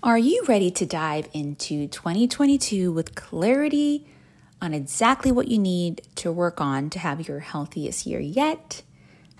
Are 0.00 0.16
you 0.16 0.44
ready 0.46 0.70
to 0.70 0.86
dive 0.86 1.28
into 1.32 1.88
2022 1.88 2.92
with 2.92 3.16
clarity 3.16 4.06
on 4.62 4.72
exactly 4.72 5.32
what 5.32 5.48
you 5.48 5.58
need 5.58 6.02
to 6.14 6.30
work 6.30 6.60
on 6.60 6.88
to 6.90 7.00
have 7.00 7.26
your 7.26 7.40
healthiest 7.40 8.06
year 8.06 8.20
yet? 8.20 8.82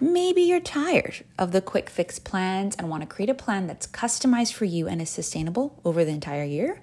Maybe 0.00 0.42
you're 0.42 0.58
tired 0.58 1.24
of 1.38 1.52
the 1.52 1.60
quick 1.60 1.88
fix 1.88 2.18
plans 2.18 2.74
and 2.74 2.90
want 2.90 3.02
to 3.02 3.06
create 3.06 3.30
a 3.30 3.34
plan 3.34 3.68
that's 3.68 3.86
customized 3.86 4.52
for 4.52 4.64
you 4.64 4.88
and 4.88 5.00
is 5.00 5.10
sustainable 5.10 5.78
over 5.84 6.04
the 6.04 6.10
entire 6.10 6.42
year. 6.42 6.80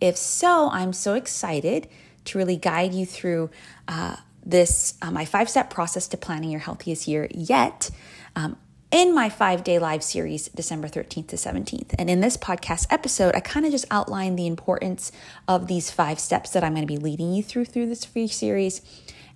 If 0.00 0.16
so, 0.16 0.70
I'm 0.70 0.92
so 0.92 1.14
excited 1.14 1.88
to 2.26 2.38
really 2.38 2.56
guide 2.56 2.94
you 2.94 3.04
through 3.04 3.50
uh, 3.88 4.14
this, 4.46 4.94
uh, 5.02 5.10
my 5.10 5.24
five 5.24 5.50
step 5.50 5.70
process 5.70 6.06
to 6.08 6.16
planning 6.16 6.50
your 6.50 6.60
healthiest 6.60 7.08
year 7.08 7.26
yet. 7.32 7.90
Um, 8.36 8.58
in 8.90 9.14
my 9.14 9.28
five 9.28 9.64
day 9.64 9.78
live 9.78 10.02
series, 10.02 10.48
December 10.48 10.88
13th 10.88 11.28
to 11.28 11.36
17th. 11.36 11.94
And 11.98 12.08
in 12.08 12.20
this 12.20 12.36
podcast 12.36 12.86
episode, 12.90 13.34
I 13.34 13.40
kind 13.40 13.66
of 13.66 13.72
just 13.72 13.84
outline 13.90 14.36
the 14.36 14.46
importance 14.46 15.12
of 15.46 15.66
these 15.66 15.90
five 15.90 16.18
steps 16.18 16.50
that 16.50 16.64
I'm 16.64 16.74
going 16.74 16.86
to 16.86 16.92
be 16.92 16.98
leading 16.98 17.34
you 17.34 17.42
through 17.42 17.66
through 17.66 17.86
this 17.86 18.04
free 18.04 18.28
series 18.28 18.80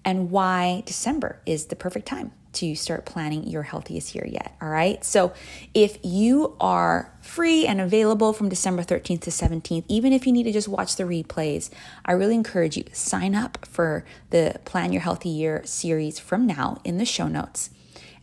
and 0.05 0.31
why 0.31 0.83
December 0.87 1.41
is 1.47 1.67
the 1.67 1.77
perfect 1.77 2.07
time 2.07 2.33
to 2.55 2.75
start 2.75 3.07
planning 3.07 3.47
your 3.47 3.63
healthiest 3.63 4.15
year 4.15 4.27
yet. 4.27 4.55
All 4.61 4.69
right. 4.69 5.03
So 5.05 5.33
if 5.73 5.99
you 6.03 6.57
are 6.61 7.13
free 7.23 7.67
and 7.67 7.81
available 7.81 8.33
from 8.33 8.49
December 8.49 8.83
13th 8.83 9.23
to 9.23 9.31
17th, 9.31 9.85
even 9.89 10.13
if 10.13 10.27
you 10.27 10.33
need 10.33 10.43
to 10.45 10.53
just 10.53 10.69
watch 10.69 10.97
the 10.97 11.05
replays, 11.05 11.71
I 12.05 12.13
really 12.13 12.35
encourage 12.35 12.77
you 12.77 12.85
sign 12.93 13.35
up 13.35 13.65
for 13.65 14.05
the 14.31 14.61
Plan 14.65 14.93
Your 14.93 15.03
Healthy 15.03 15.31
Year 15.31 15.63
series 15.65 16.19
from 16.19 16.47
now 16.47 16.81
in 16.85 16.99
the 16.99 17.07
show 17.07 17.29
notes 17.29 17.71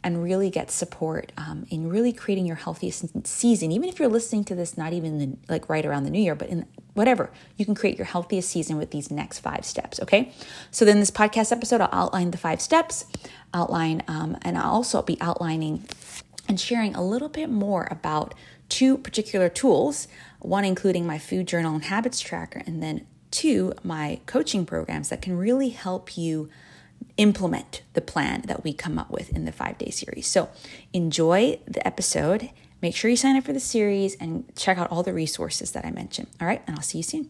and 0.04 0.24
really 0.24 0.50
get 0.50 0.72
support 0.72 1.32
um, 1.38 1.66
in 1.70 1.90
really 1.90 2.14
creating 2.14 2.46
your 2.46 2.56
healthiest 2.56 3.28
season. 3.28 3.72
Even 3.72 3.90
if 3.90 4.00
you're 4.00 4.08
listening 4.10 4.44
to 4.46 4.56
this, 4.56 4.78
not 4.78 4.94
even 4.94 5.18
the, 5.18 5.38
like 5.50 5.68
right 5.68 5.86
around 5.86 6.04
the 6.04 6.10
new 6.10 6.22
year, 6.22 6.36
but 6.36 6.50
in 6.50 6.66
whatever, 6.94 7.30
you 7.58 7.66
can 7.66 7.76
create 7.76 7.98
your 7.98 8.06
healthiest 8.06 8.50
season 8.50 8.78
with 8.78 8.92
these 8.92 9.12
next 9.12 9.40
five 9.40 9.66
steps. 9.66 10.00
Okay. 10.00 10.32
So 10.72 10.86
then 10.86 11.00
this 11.00 11.12
podcast 11.12 11.52
episode, 11.52 11.82
I'll 11.82 11.90
outline 11.92 12.32
the 12.32 12.38
five 12.38 12.62
steps, 12.62 13.06
outline, 13.54 14.04
um, 14.08 14.38
and 14.42 14.58
I'll 14.58 14.72
also 14.72 15.02
be 15.02 15.18
outlining 15.20 15.86
and 16.48 16.60
sharing 16.60 16.96
a 16.96 17.04
little 17.04 17.30
bit 17.30 17.50
more 17.50 17.88
about 17.92 18.34
two 18.70 18.98
particular 18.98 19.50
tools, 19.50 20.08
one 20.40 20.64
including 20.64 21.06
my 21.06 21.18
food 21.18 21.48
journal 21.48 21.76
and 21.76 21.84
habits 21.86 22.20
tracker, 22.20 22.64
and 22.66 22.82
then 22.82 23.06
two, 23.32 23.74
my 23.84 24.20
coaching 24.26 24.66
programs 24.66 25.10
that 25.10 25.22
can 25.22 25.38
really 25.38 25.70
help 25.70 26.18
you 26.18 26.50
implement 27.18 27.82
the 27.94 28.02
plan 28.02 28.44
that 28.48 28.64
we 28.64 28.74
come 28.74 28.98
up 28.98 29.12
with 29.12 29.30
in 29.32 29.46
the 29.46 29.52
five 29.52 29.78
day 29.78 29.90
series. 29.90 30.28
So 30.28 30.50
enjoy 30.94 31.60
the 31.66 31.86
episode. 31.86 32.50
Make 32.82 32.96
sure 32.96 33.10
you 33.10 33.18
sign 33.18 33.36
up 33.36 33.44
for 33.44 33.54
the 33.54 33.60
series 33.60 34.16
and 34.16 34.46
check 34.56 34.78
out 34.78 34.90
all 34.90 35.04
the 35.04 35.14
resources 35.14 35.72
that 35.72 35.86
I 35.86 35.92
mentioned. 35.92 36.28
All 36.40 36.48
right, 36.48 36.62
and 36.66 36.76
I'll 36.76 36.82
see 36.82 37.00
you 37.00 37.04
soon. 37.04 37.30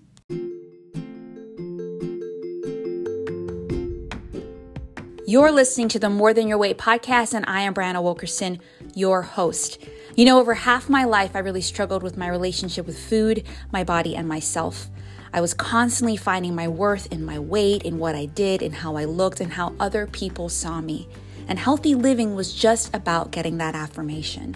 You're 5.29 5.51
listening 5.51 5.89
to 5.89 5.99
the 5.99 6.09
More 6.09 6.33
Than 6.33 6.47
Your 6.47 6.57
Weight 6.57 6.79
podcast, 6.79 7.35
and 7.35 7.45
I 7.47 7.61
am 7.61 7.75
Brianna 7.75 8.01
Wilkerson, 8.01 8.59
your 8.95 9.21
host. 9.21 9.77
You 10.15 10.25
know, 10.25 10.39
over 10.39 10.55
half 10.55 10.89
my 10.89 11.03
life, 11.03 11.35
I 11.35 11.39
really 11.39 11.61
struggled 11.61 12.01
with 12.01 12.17
my 12.17 12.27
relationship 12.27 12.87
with 12.87 12.97
food, 12.97 13.43
my 13.71 13.83
body, 13.83 14.15
and 14.15 14.27
myself. 14.27 14.89
I 15.31 15.41
was 15.41 15.53
constantly 15.53 16.17
finding 16.17 16.55
my 16.55 16.67
worth 16.67 17.11
in 17.11 17.23
my 17.23 17.37
weight, 17.37 17.83
in 17.83 17.99
what 17.99 18.15
I 18.15 18.25
did, 18.25 18.61
in 18.61 18.71
how 18.71 18.95
I 18.95 19.05
looked, 19.05 19.39
and 19.39 19.53
how 19.53 19.75
other 19.79 20.07
people 20.07 20.49
saw 20.49 20.81
me. 20.81 21.07
And 21.47 21.59
healthy 21.59 21.95
living 21.95 22.35
was 22.35 22.53
just 22.53 22.93
about 22.95 23.31
getting 23.31 23.57
that 23.57 23.75
affirmation. 23.75 24.55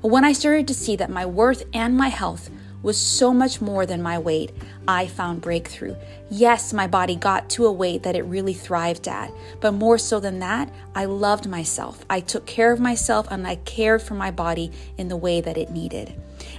But 0.00 0.08
when 0.08 0.24
I 0.24 0.32
started 0.32 0.66
to 0.68 0.74
see 0.74 0.96
that 0.96 1.10
my 1.10 1.26
worth 1.26 1.64
and 1.72 1.96
my 1.96 2.08
health 2.08 2.50
was 2.82 2.98
so 2.98 3.32
much 3.32 3.60
more 3.62 3.86
than 3.86 4.02
my 4.02 4.18
weight, 4.18 4.52
I 4.86 5.06
found 5.06 5.40
breakthrough. 5.40 5.96
Yes, 6.30 6.72
my 6.72 6.86
body 6.86 7.16
got 7.16 7.48
to 7.50 7.66
a 7.66 7.72
weight 7.72 8.02
that 8.02 8.16
it 8.16 8.22
really 8.22 8.52
thrived 8.52 9.08
at, 9.08 9.32
but 9.60 9.72
more 9.72 9.96
so 9.96 10.20
than 10.20 10.38
that, 10.40 10.70
I 10.94 11.06
loved 11.06 11.48
myself. 11.48 12.04
I 12.10 12.20
took 12.20 12.44
care 12.44 12.72
of 12.72 12.80
myself 12.80 13.26
and 13.30 13.46
I 13.46 13.56
cared 13.56 14.02
for 14.02 14.14
my 14.14 14.30
body 14.30 14.70
in 14.98 15.08
the 15.08 15.16
way 15.16 15.40
that 15.40 15.56
it 15.56 15.70
needed 15.70 16.14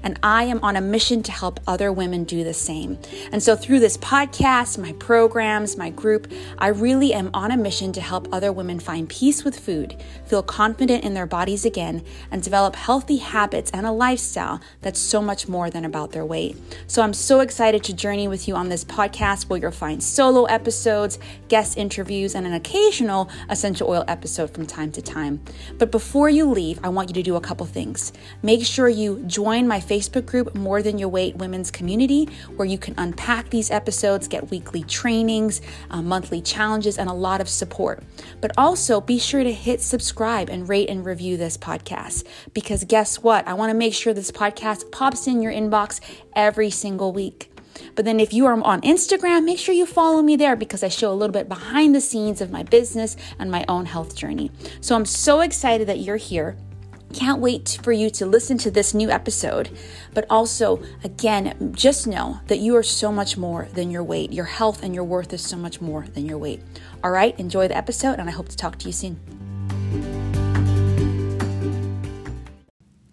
and 0.06 0.20
I 0.22 0.44
am 0.44 0.64
on 0.64 0.76
a 0.76 0.82
mission 0.82 1.24
to 1.24 1.32
help 1.32 1.60
other 1.68 1.92
women 1.92 2.24
do 2.26 2.44
the 2.44 2.54
same. 2.54 3.00
And 3.32 3.42
so, 3.42 3.56
through 3.56 3.80
this 3.80 3.98
podcast, 3.98 4.78
my 4.78 4.94
programs, 4.94 5.78
my 5.78 5.90
group, 5.90 6.32
I 6.60 6.68
really 6.68 7.12
am 7.14 7.32
on 7.34 7.50
a 7.52 7.58
mission 7.58 7.92
to 7.94 8.02
help 8.02 8.32
other 8.32 8.54
women 8.54 8.80
find 8.80 9.10
peace 9.10 9.44
with 9.44 9.60
food, 9.60 10.02
feel 10.28 10.44
confident 10.44 11.04
in 11.04 11.16
their 11.16 11.26
bodies 11.26 11.66
again, 11.66 12.04
and 12.30 12.44
develop 12.44 12.76
healthy 12.76 13.18
habits 13.18 13.72
and 13.72 13.88
a 13.88 13.92
lifestyle 13.92 14.62
that's 14.82 15.00
so 15.00 15.22
much 15.22 15.48
more 15.48 15.72
than 15.72 15.84
about 15.84 16.12
their 16.12 16.26
weight. 16.26 16.56
So, 16.86 17.02
I'm 17.02 17.14
so 17.14 17.40
excited 17.40 17.84
to 17.86 17.94
journey 17.94 18.28
with 18.28 18.48
you 18.48 18.56
on 18.56 18.70
this 18.70 18.86
podcast 18.86 19.50
where 19.50 19.60
you'll 19.60 19.72
find 19.72 20.04
solo 20.04 20.46
episodes, 20.46 21.18
guest 21.48 21.80
interviews, 21.80 22.36
and 22.36 22.46
an 22.46 22.54
occasional 22.54 23.28
essential 23.50 23.90
oil 23.90 24.06
episode 24.08 24.52
from 24.52 24.68
time 24.68 24.92
to 24.92 25.02
time. 25.02 25.42
But 25.80 25.90
before 25.90 26.30
you 26.30 26.46
leave, 26.46 26.80
I 26.84 26.90
want 26.90 27.10
you 27.10 27.16
to 27.16 27.24
do 27.24 27.36
a 27.36 27.42
couple 27.42 27.66
things. 27.66 28.14
Make 28.44 28.64
sure 28.64 28.88
you 28.88 29.24
join 29.26 29.68
my 29.68 29.80
Facebook 29.80 29.95
Facebook 29.96 30.26
group, 30.26 30.54
More 30.56 30.82
Than 30.82 30.98
Your 30.98 31.08
Weight 31.08 31.38
Women's 31.38 31.72
Community, 31.72 32.28
where 32.58 32.68
you 32.68 32.78
can 32.78 32.96
unpack 32.98 33.50
these 33.50 33.72
episodes, 33.72 34.28
get 34.28 34.52
weekly 34.52 34.84
trainings, 34.84 35.62
uh, 35.90 36.02
monthly 36.02 36.42
challenges, 36.42 36.98
and 36.98 37.10
a 37.10 37.14
lot 37.14 37.40
of 37.40 37.48
support. 37.48 38.04
But 38.42 38.52
also 38.58 39.00
be 39.00 39.18
sure 39.18 39.44
to 39.44 39.54
hit 39.54 39.82
subscribe 39.82 40.50
and 40.50 40.68
rate 40.68 40.90
and 40.90 41.06
review 41.06 41.38
this 41.38 41.58
podcast 41.58 42.26
because 42.54 42.84
guess 42.84 43.24
what? 43.24 43.48
I 43.48 43.54
want 43.54 43.70
to 43.70 43.78
make 43.78 43.94
sure 43.94 44.14
this 44.14 44.32
podcast 44.32 44.92
pops 44.92 45.28
in 45.28 45.42
your 45.42 45.54
inbox 45.54 46.02
every 46.36 46.72
single 46.72 47.14
week. 47.14 47.50
But 47.96 48.04
then 48.04 48.20
if 48.20 48.34
you 48.34 48.46
are 48.48 48.62
on 48.62 48.82
Instagram, 48.82 49.46
make 49.46 49.60
sure 49.60 49.74
you 49.74 49.86
follow 49.86 50.22
me 50.22 50.36
there 50.36 50.58
because 50.58 50.84
I 50.84 50.90
show 50.90 51.12
a 51.12 51.16
little 51.16 51.34
bit 51.34 51.48
behind 51.48 51.96
the 51.96 52.02
scenes 52.02 52.42
of 52.42 52.52
my 52.52 52.64
business 52.64 53.16
and 53.40 53.50
my 53.50 53.64
own 53.70 53.86
health 53.86 54.16
journey. 54.16 54.52
So 54.82 54.96
I'm 54.96 55.06
so 55.06 55.40
excited 55.40 55.88
that 55.88 56.00
you're 56.00 56.18
here. 56.18 56.58
Can't 57.16 57.40
wait 57.40 57.80
for 57.82 57.94
you 57.94 58.10
to 58.10 58.26
listen 58.26 58.58
to 58.58 58.70
this 58.70 58.94
new 58.94 59.10
episode. 59.10 59.70
But 60.14 60.26
also, 60.30 60.84
again, 61.02 61.74
just 61.74 62.08
know 62.08 62.42
that 62.48 62.58
you 62.58 62.76
are 62.76 62.84
so 62.84 63.10
much 63.10 63.38
more 63.38 63.70
than 63.74 63.90
your 63.90 64.04
weight. 64.04 64.34
Your 64.34 64.44
health 64.44 64.84
and 64.84 64.94
your 64.94 65.06
worth 65.06 65.32
is 65.32 65.42
so 65.42 65.56
much 65.56 65.80
more 65.80 66.08
than 66.14 66.26
your 66.26 66.38
weight. 66.38 66.62
All 67.06 67.12
right, 67.12 67.34
enjoy 67.40 67.70
the 67.70 67.78
episode, 67.78 68.20
and 68.20 68.28
I 68.28 68.34
hope 68.34 68.50
to 68.50 68.58
talk 68.58 68.78
to 68.80 68.88
you 68.88 68.92
soon. 68.92 69.18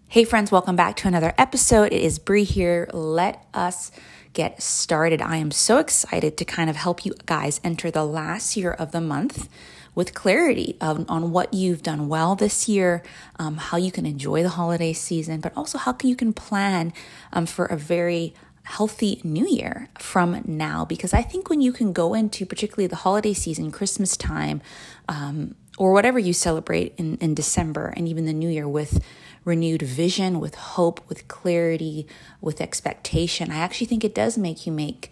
Hey, 0.09 0.25
friends, 0.25 0.51
welcome 0.51 0.75
back 0.75 0.97
to 0.97 1.07
another 1.07 1.33
episode. 1.37 1.93
It 1.93 2.01
is 2.01 2.19
Brie 2.19 2.43
here. 2.43 2.89
Let 2.91 3.45
us 3.53 3.89
get 4.33 4.61
started. 4.61 5.21
I 5.21 5.37
am 5.37 5.51
so 5.51 5.77
excited 5.77 6.35
to 6.35 6.43
kind 6.43 6.69
of 6.69 6.75
help 6.75 7.05
you 7.05 7.13
guys 7.25 7.61
enter 7.63 7.89
the 7.89 8.05
last 8.05 8.57
year 8.57 8.73
of 8.73 8.91
the 8.91 8.99
month 8.99 9.47
with 9.95 10.13
clarity 10.13 10.77
on, 10.81 11.05
on 11.07 11.31
what 11.31 11.53
you've 11.53 11.83
done 11.83 12.07
well 12.07 12.35
this 12.35 12.67
year, 12.67 13.03
um, 13.37 13.57
how 13.57 13.77
you 13.77 13.91
can 13.91 14.05
enjoy 14.05 14.43
the 14.43 14.49
holiday 14.49 14.93
season, 14.93 15.39
but 15.39 15.55
also 15.55 15.77
how 15.77 15.95
you 16.03 16.15
can 16.15 16.33
plan 16.33 16.93
um, 17.31 17.45
for 17.45 17.65
a 17.65 17.77
very 17.77 18.33
healthy 18.63 19.19
new 19.23 19.47
year 19.47 19.89
from 19.99 20.41
now. 20.45 20.85
Because 20.85 21.13
I 21.13 21.21
think 21.21 21.49
when 21.49 21.61
you 21.61 21.71
can 21.71 21.93
go 21.93 22.13
into 22.13 22.45
particularly 22.45 22.87
the 22.87 22.97
holiday 22.97 23.33
season, 23.33 23.71
Christmas 23.71 24.17
time, 24.17 24.61
um, 25.07 25.55
or 25.77 25.91
whatever 25.91 26.19
you 26.19 26.33
celebrate 26.33 26.93
in, 26.97 27.17
in 27.17 27.33
December 27.33 27.93
and 27.97 28.07
even 28.07 28.25
the 28.25 28.33
new 28.33 28.49
year 28.49 28.67
with 28.67 29.03
renewed 29.43 29.81
vision, 29.81 30.39
with 30.39 30.55
hope, 30.55 31.01
with 31.09 31.27
clarity, 31.27 32.07
with 32.41 32.61
expectation, 32.61 33.51
I 33.51 33.57
actually 33.57 33.87
think 33.87 34.03
it 34.03 34.15
does 34.15 34.37
make 34.37 34.65
you 34.65 34.71
make 34.71 35.11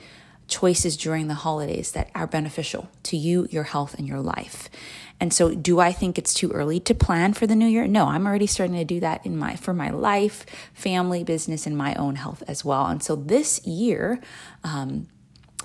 choices 0.52 0.96
during 0.98 1.28
the 1.28 1.34
holidays 1.34 1.94
that 1.94 2.12
are 2.14 2.28
beneficial 2.28 2.90
to 3.04 3.18
you, 3.18 3.48
your 3.50 3.64
health, 3.64 3.96
and 3.96 4.08
your 4.08 4.20
life. 4.20 4.70
And 5.20 5.34
so, 5.34 5.56
do 5.56 5.80
I 5.80 5.92
think 5.92 6.18
it's 6.18 6.34
too 6.34 6.52
early 6.52 6.80
to 6.82 6.94
plan 6.94 7.34
for 7.34 7.48
the 7.48 7.56
new 7.56 7.68
year? 7.68 7.88
No, 7.88 8.08
I'm 8.08 8.28
already 8.28 8.48
starting 8.48 8.76
to 8.76 8.84
do 8.84 9.00
that 9.00 9.26
in 9.26 9.38
my 9.38 9.56
for 9.56 9.74
my 9.74 9.90
life, 9.90 10.46
family, 10.74 11.24
business, 11.24 11.66
and 11.66 11.78
my 11.78 11.96
own 11.96 12.16
health 12.16 12.44
as 12.48 12.66
well. 12.66 12.88
And 12.88 13.02
so, 13.02 13.16
this 13.16 13.66
year, 13.66 14.20
um, 14.64 15.08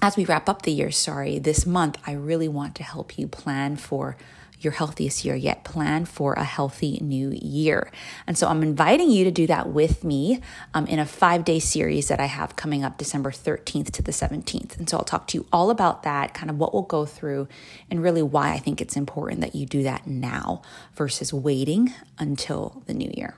as 0.02 0.16
we 0.16 0.24
wrap 0.24 0.48
up 0.48 0.62
the 0.62 0.72
year, 0.72 0.90
sorry, 0.90 1.38
this 1.38 1.66
month, 1.66 1.98
I 2.06 2.12
really 2.12 2.48
want 2.48 2.74
to 2.76 2.82
help 2.82 3.18
you 3.18 3.26
plan 3.26 3.76
for 3.76 4.16
your 4.66 4.72
healthiest 4.72 5.24
year 5.24 5.36
yet. 5.36 5.62
Plan 5.62 6.04
for 6.04 6.34
a 6.34 6.42
healthy 6.42 6.98
new 7.00 7.30
year. 7.40 7.90
And 8.26 8.36
so 8.36 8.48
I'm 8.48 8.64
inviting 8.64 9.10
you 9.10 9.22
to 9.22 9.30
do 9.30 9.46
that 9.46 9.68
with 9.68 10.02
me 10.02 10.40
um, 10.74 10.86
in 10.86 10.98
a 10.98 11.06
five 11.06 11.44
day 11.44 11.60
series 11.60 12.08
that 12.08 12.18
I 12.18 12.26
have 12.26 12.56
coming 12.56 12.82
up 12.82 12.98
December 12.98 13.30
13th 13.30 13.92
to 13.92 14.02
the 14.02 14.10
17th. 14.10 14.76
And 14.76 14.90
so 14.90 14.98
I'll 14.98 15.04
talk 15.04 15.28
to 15.28 15.38
you 15.38 15.46
all 15.52 15.70
about 15.70 16.02
that, 16.02 16.34
kind 16.34 16.50
of 16.50 16.58
what 16.58 16.74
we'll 16.74 16.82
go 16.82 17.06
through, 17.06 17.46
and 17.90 18.02
really 18.02 18.22
why 18.22 18.52
I 18.52 18.58
think 18.58 18.80
it's 18.80 18.96
important 18.96 19.40
that 19.40 19.54
you 19.54 19.66
do 19.66 19.84
that 19.84 20.08
now 20.08 20.62
versus 20.96 21.32
waiting 21.32 21.94
until 22.18 22.82
the 22.86 22.94
new 22.94 23.10
year. 23.14 23.36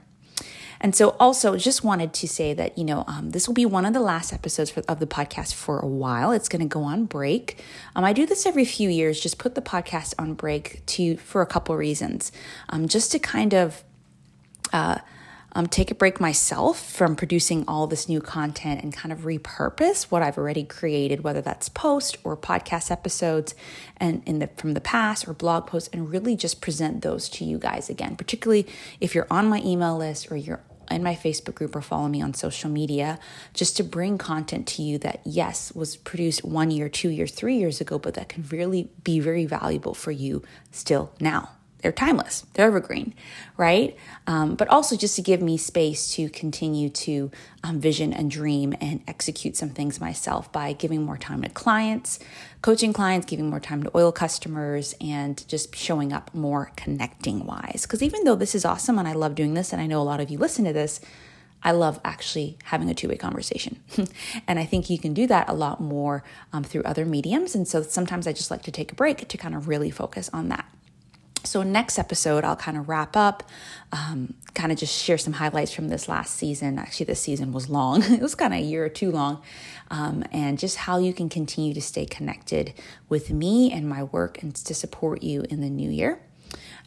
And 0.80 0.94
so, 0.94 1.16
also, 1.18 1.56
just 1.56 1.82
wanted 1.82 2.12
to 2.14 2.28
say 2.28 2.54
that, 2.54 2.78
you 2.78 2.84
know, 2.84 3.04
um, 3.06 3.30
this 3.30 3.48
will 3.48 3.54
be 3.54 3.66
one 3.66 3.84
of 3.84 3.92
the 3.92 4.00
last 4.00 4.32
episodes 4.32 4.70
for, 4.70 4.82
of 4.88 5.00
the 5.00 5.06
podcast 5.06 5.54
for 5.54 5.78
a 5.80 5.86
while. 5.86 6.32
It's 6.32 6.48
going 6.48 6.62
to 6.62 6.68
go 6.68 6.82
on 6.82 7.04
break. 7.04 7.62
Um, 7.96 8.04
I 8.04 8.12
do 8.12 8.26
this 8.26 8.46
every 8.46 8.64
few 8.64 8.88
years, 8.88 9.20
just 9.20 9.38
put 9.38 9.54
the 9.54 9.62
podcast 9.62 10.14
on 10.18 10.34
break 10.34 10.84
to 10.86 11.16
for 11.16 11.42
a 11.42 11.46
couple 11.46 11.76
reasons, 11.76 12.32
um, 12.68 12.88
just 12.88 13.12
to 13.12 13.18
kind 13.18 13.54
of 13.54 13.82
uh, 14.72 14.98
um, 15.58 15.66
take 15.66 15.90
a 15.90 15.94
break 15.94 16.20
myself 16.20 16.78
from 16.80 17.16
producing 17.16 17.64
all 17.66 17.88
this 17.88 18.08
new 18.08 18.20
content 18.20 18.80
and 18.80 18.94
kind 18.94 19.12
of 19.12 19.22
repurpose 19.22 20.04
what 20.04 20.22
I've 20.22 20.38
already 20.38 20.62
created, 20.62 21.24
whether 21.24 21.40
that's 21.40 21.68
post 21.68 22.16
or 22.22 22.36
podcast 22.36 22.92
episodes 22.92 23.56
and 23.96 24.22
in 24.24 24.38
the 24.38 24.46
from 24.56 24.74
the 24.74 24.80
past 24.80 25.26
or 25.26 25.34
blog 25.34 25.66
posts, 25.66 25.90
and 25.92 26.12
really 26.12 26.36
just 26.36 26.60
present 26.60 27.02
those 27.02 27.28
to 27.30 27.44
you 27.44 27.58
guys 27.58 27.90
again, 27.90 28.14
particularly 28.14 28.68
if 29.00 29.16
you're 29.16 29.26
on 29.32 29.48
my 29.48 29.60
email 29.64 29.98
list 29.98 30.30
or 30.30 30.36
you're 30.36 30.62
in 30.92 31.02
my 31.02 31.16
Facebook 31.16 31.56
group 31.56 31.74
or 31.74 31.82
follow 31.82 32.06
me 32.06 32.22
on 32.22 32.34
social 32.34 32.70
media 32.70 33.18
just 33.52 33.76
to 33.78 33.82
bring 33.82 34.16
content 34.16 34.68
to 34.68 34.82
you 34.82 34.96
that, 34.98 35.20
yes, 35.24 35.72
was 35.74 35.96
produced 35.96 36.44
one 36.44 36.70
year, 36.70 36.88
two 36.88 37.08
years, 37.08 37.32
three 37.32 37.56
years 37.56 37.80
ago, 37.80 37.98
but 37.98 38.14
that 38.14 38.28
can 38.28 38.44
really 38.52 38.90
be 39.02 39.18
very 39.18 39.44
valuable 39.44 39.92
for 39.92 40.12
you 40.12 40.40
still 40.70 41.12
now 41.18 41.50
they're 41.80 41.92
timeless, 41.92 42.44
they're 42.54 42.66
evergreen, 42.66 43.14
right? 43.56 43.96
Um, 44.26 44.56
but 44.56 44.68
also 44.68 44.96
just 44.96 45.14
to 45.16 45.22
give 45.22 45.40
me 45.40 45.56
space 45.56 46.12
to 46.14 46.28
continue 46.28 46.88
to 46.90 47.30
um, 47.62 47.80
vision 47.80 48.12
and 48.12 48.30
dream 48.30 48.74
and 48.80 49.00
execute 49.06 49.56
some 49.56 49.70
things 49.70 50.00
myself 50.00 50.50
by 50.52 50.72
giving 50.72 51.02
more 51.04 51.16
time 51.16 51.42
to 51.42 51.48
clients, 51.48 52.18
coaching 52.62 52.92
clients, 52.92 53.26
giving 53.26 53.48
more 53.48 53.60
time 53.60 53.82
to 53.84 53.96
oil 53.96 54.10
customers, 54.10 54.94
and 55.00 55.46
just 55.48 55.74
showing 55.76 56.12
up 56.12 56.34
more 56.34 56.72
connecting 56.76 57.46
wise. 57.46 57.82
Because 57.82 58.02
even 58.02 58.24
though 58.24 58.36
this 58.36 58.54
is 58.54 58.64
awesome 58.64 58.98
and 58.98 59.06
I 59.06 59.12
love 59.12 59.34
doing 59.34 59.54
this, 59.54 59.72
and 59.72 59.80
I 59.80 59.86
know 59.86 60.00
a 60.00 60.02
lot 60.02 60.20
of 60.20 60.30
you 60.30 60.38
listen 60.38 60.64
to 60.64 60.72
this, 60.72 61.00
I 61.62 61.72
love 61.72 62.00
actually 62.04 62.56
having 62.64 62.88
a 62.88 62.94
two 62.94 63.08
way 63.08 63.16
conversation. 63.16 63.80
and 64.48 64.58
I 64.58 64.64
think 64.64 64.90
you 64.90 64.98
can 64.98 65.12
do 65.12 65.26
that 65.26 65.48
a 65.48 65.52
lot 65.52 65.80
more 65.80 66.22
um, 66.52 66.64
through 66.64 66.82
other 66.82 67.04
mediums. 67.04 67.54
And 67.54 67.66
so 67.66 67.82
sometimes 67.82 68.26
I 68.26 68.32
just 68.32 68.50
like 68.50 68.62
to 68.62 68.70
take 68.70 68.92
a 68.92 68.94
break 68.94 69.28
to 69.28 69.36
kind 69.36 69.54
of 69.54 69.68
really 69.68 69.90
focus 69.90 70.30
on 70.32 70.48
that. 70.48 70.66
So, 71.48 71.62
next 71.62 71.98
episode, 71.98 72.44
I'll 72.44 72.56
kind 72.56 72.76
of 72.76 72.90
wrap 72.90 73.16
up, 73.16 73.42
um, 73.90 74.34
kind 74.52 74.70
of 74.70 74.76
just 74.76 74.94
share 75.02 75.16
some 75.16 75.32
highlights 75.32 75.72
from 75.72 75.88
this 75.88 76.06
last 76.06 76.36
season. 76.36 76.78
Actually, 76.78 77.06
this 77.06 77.22
season 77.22 77.52
was 77.52 77.70
long, 77.70 78.02
it 78.12 78.20
was 78.20 78.34
kind 78.34 78.52
of 78.52 78.60
a 78.60 78.62
year 78.62 78.84
or 78.84 78.90
two 78.90 79.10
long, 79.10 79.40
um, 79.90 80.22
and 80.30 80.58
just 80.58 80.76
how 80.76 80.98
you 80.98 81.14
can 81.14 81.30
continue 81.30 81.72
to 81.72 81.80
stay 81.80 82.04
connected 82.04 82.74
with 83.08 83.30
me 83.30 83.72
and 83.72 83.88
my 83.88 84.02
work 84.02 84.42
and 84.42 84.54
to 84.56 84.74
support 84.74 85.22
you 85.22 85.42
in 85.48 85.62
the 85.62 85.70
new 85.70 85.90
year. 85.90 86.20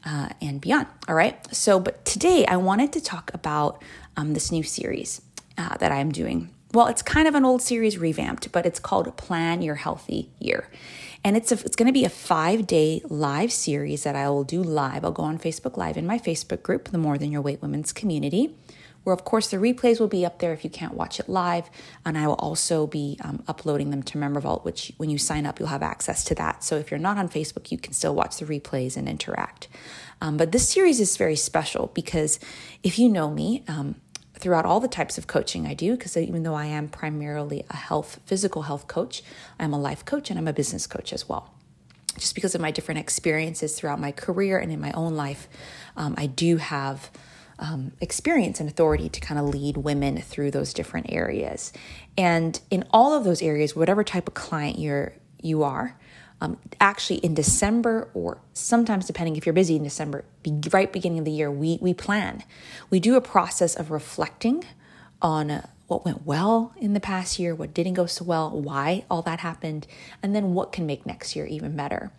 Uh, 0.06 0.30
and 0.42 0.62
beyond. 0.62 0.88
All 1.08 1.14
right. 1.14 1.38
So, 1.56 1.80
but 1.80 2.06
today 2.06 2.46
I 2.48 2.58
wanted 2.58 2.94
to 2.94 3.02
talk 3.02 3.32
about 3.36 3.84
um, 4.18 4.34
this 4.34 4.52
new 4.52 4.64
series 4.64 5.22
uh, 5.60 5.78
that 5.78 5.92
I'm 5.92 6.12
doing. 6.12 6.50
Well, 6.74 6.88
it's 6.88 7.02
kind 7.02 7.28
of 7.28 7.36
an 7.36 7.44
old 7.44 7.62
series 7.62 7.98
revamped, 7.98 8.52
but 8.54 8.66
it's 8.66 8.80
called 8.80 9.18
Plan 9.18 9.62
Your 9.62 9.76
Healthy 9.76 10.30
Year. 10.40 10.70
And 11.22 11.36
it's 11.36 11.52
a, 11.52 11.56
it's 11.66 11.76
going 11.76 11.88
to 11.88 11.94
be 11.94 12.06
a 12.06 12.10
five 12.10 12.66
day 12.66 13.02
live 13.10 13.52
series 13.52 14.04
that 14.04 14.16
I 14.16 14.30
will 14.30 14.46
do 14.46 14.64
live. 14.64 15.04
I'll 15.04 15.12
go 15.12 15.24
on 15.24 15.38
Facebook 15.38 15.76
Live 15.76 15.98
in 15.98 16.08
my 16.08 16.18
Facebook 16.18 16.64
group, 16.64 16.90
the 16.90 16.98
More 16.98 17.18
Than 17.18 17.30
Your 17.30 17.42
Weight 17.42 17.62
Women's 17.62 17.92
Community, 17.92 18.56
where 19.04 19.14
of 19.14 19.26
course 19.26 19.50
the 19.50 19.58
replays 19.58 20.00
will 20.00 20.08
be 20.08 20.26
up 20.26 20.40
there 20.40 20.54
if 20.54 20.64
you 20.64 20.70
can't 20.70 20.94
watch 20.94 21.20
it 21.20 21.28
live. 21.28 21.70
And 22.06 22.18
I 22.18 22.26
will 22.26 22.36
also 22.36 22.88
be 22.88 23.18
um, 23.22 23.44
uploading 23.50 23.90
them 23.90 24.02
to 24.04 24.18
MemberVault, 24.18 24.64
which 24.64 24.94
when 24.96 25.10
you 25.10 25.18
sign 25.18 25.46
up, 25.46 25.60
you'll 25.60 25.68
have 25.68 25.84
access 25.84 26.24
to 26.24 26.36
that. 26.36 26.64
So 26.64 26.78
if 26.78 26.90
you're 26.90 27.00
not 27.02 27.18
on 27.18 27.28
Facebook, 27.28 27.70
you 27.70 27.80
can 27.80 27.92
still 27.92 28.16
watch 28.16 28.38
the 28.38 28.46
replays 28.46 28.96
and 28.96 29.10
interact. 29.10 29.68
Um, 30.22 30.38
but 30.38 30.54
this 30.54 30.70
series 30.70 31.02
is 31.02 31.18
very 31.18 31.36
special 31.36 31.92
because 31.94 32.40
if 32.82 32.98
you 32.98 33.10
know 33.10 33.30
me, 33.30 33.66
um, 33.68 33.96
throughout 34.42 34.66
all 34.66 34.80
the 34.80 34.88
types 34.88 35.18
of 35.18 35.28
coaching 35.28 35.66
I 35.66 35.74
do, 35.74 35.96
because 35.96 36.18
even 36.18 36.44
though 36.44 36.56
I 36.56 36.66
am 36.66 36.90
primarily 36.90 37.64
a 37.70 37.78
health, 37.78 38.20
physical 38.26 38.64
health 38.64 38.88
coach, 38.88 39.24
I'm 39.60 39.72
a 39.72 39.80
life 39.80 40.04
coach 40.04 40.30
and 40.30 40.38
I'm 40.38 40.48
a 40.48 40.54
business 40.54 40.88
coach 40.88 41.14
as 41.14 41.30
well. 41.30 41.54
Just 42.18 42.36
because 42.36 42.56
of 42.56 42.60
my 42.60 42.72
different 42.72 43.00
experiences 43.00 43.76
throughout 43.76 44.00
my 44.00 44.12
career 44.12 44.60
and 44.60 44.72
in 44.72 44.82
my 44.82 44.92
own 44.92 45.16
life, 45.16 45.48
um, 45.96 46.16
I 46.18 46.26
do 46.26 46.58
have 46.58 47.10
um, 47.60 47.94
experience 48.02 48.60
and 48.60 48.68
authority 48.68 49.08
to 49.08 49.20
kind 49.22 49.40
of 49.40 49.48
lead 49.48 49.78
women 49.78 50.20
through 50.20 50.52
those 50.52 50.74
different 50.74 51.12
areas. 51.12 51.72
And 52.18 52.60
in 52.70 52.84
all 52.92 53.14
of 53.14 53.24
those 53.24 53.42
areas, 53.42 53.76
whatever 53.76 54.04
type 54.04 54.28
of 54.28 54.34
client 54.34 54.80
you're 54.80 55.14
you 55.42 55.64
are, 55.64 55.98
um, 56.42 56.58
actually 56.80 57.20
in 57.20 57.34
December 57.34 58.10
or 58.14 58.40
sometimes 58.54 59.06
depending 59.06 59.36
if 59.36 59.46
you're 59.46 59.54
busy 59.54 59.76
in 59.76 59.84
December, 59.84 60.26
be, 60.44 60.60
right 60.72 60.92
beginning 60.92 61.20
of 61.20 61.26
the 61.26 61.32
year, 61.32 61.50
we 61.50 61.78
we 61.82 61.94
plan. 61.94 62.44
We 62.90 63.00
do 63.00 63.16
a 63.16 63.22
process 63.22 63.76
of 63.76 63.92
reflecting 63.92 64.66
on 65.22 65.64
what 65.92 66.06
went 66.06 66.26
well 66.26 66.74
in 66.78 66.94
the 66.94 67.02
past 67.02 67.38
year, 67.38 67.54
what 67.54 67.74
didn't 67.74 67.96
go 67.96 68.06
so 68.06 68.24
well, 68.24 68.50
why 68.50 69.04
all 69.12 69.22
that 69.22 69.42
happened, 69.42 69.86
and 70.24 70.34
then 70.34 70.54
what 70.54 70.72
can 70.72 70.86
make 70.86 71.06
next 71.06 71.36
year 71.36 71.46
even 71.46 71.76
better. 71.76 72.12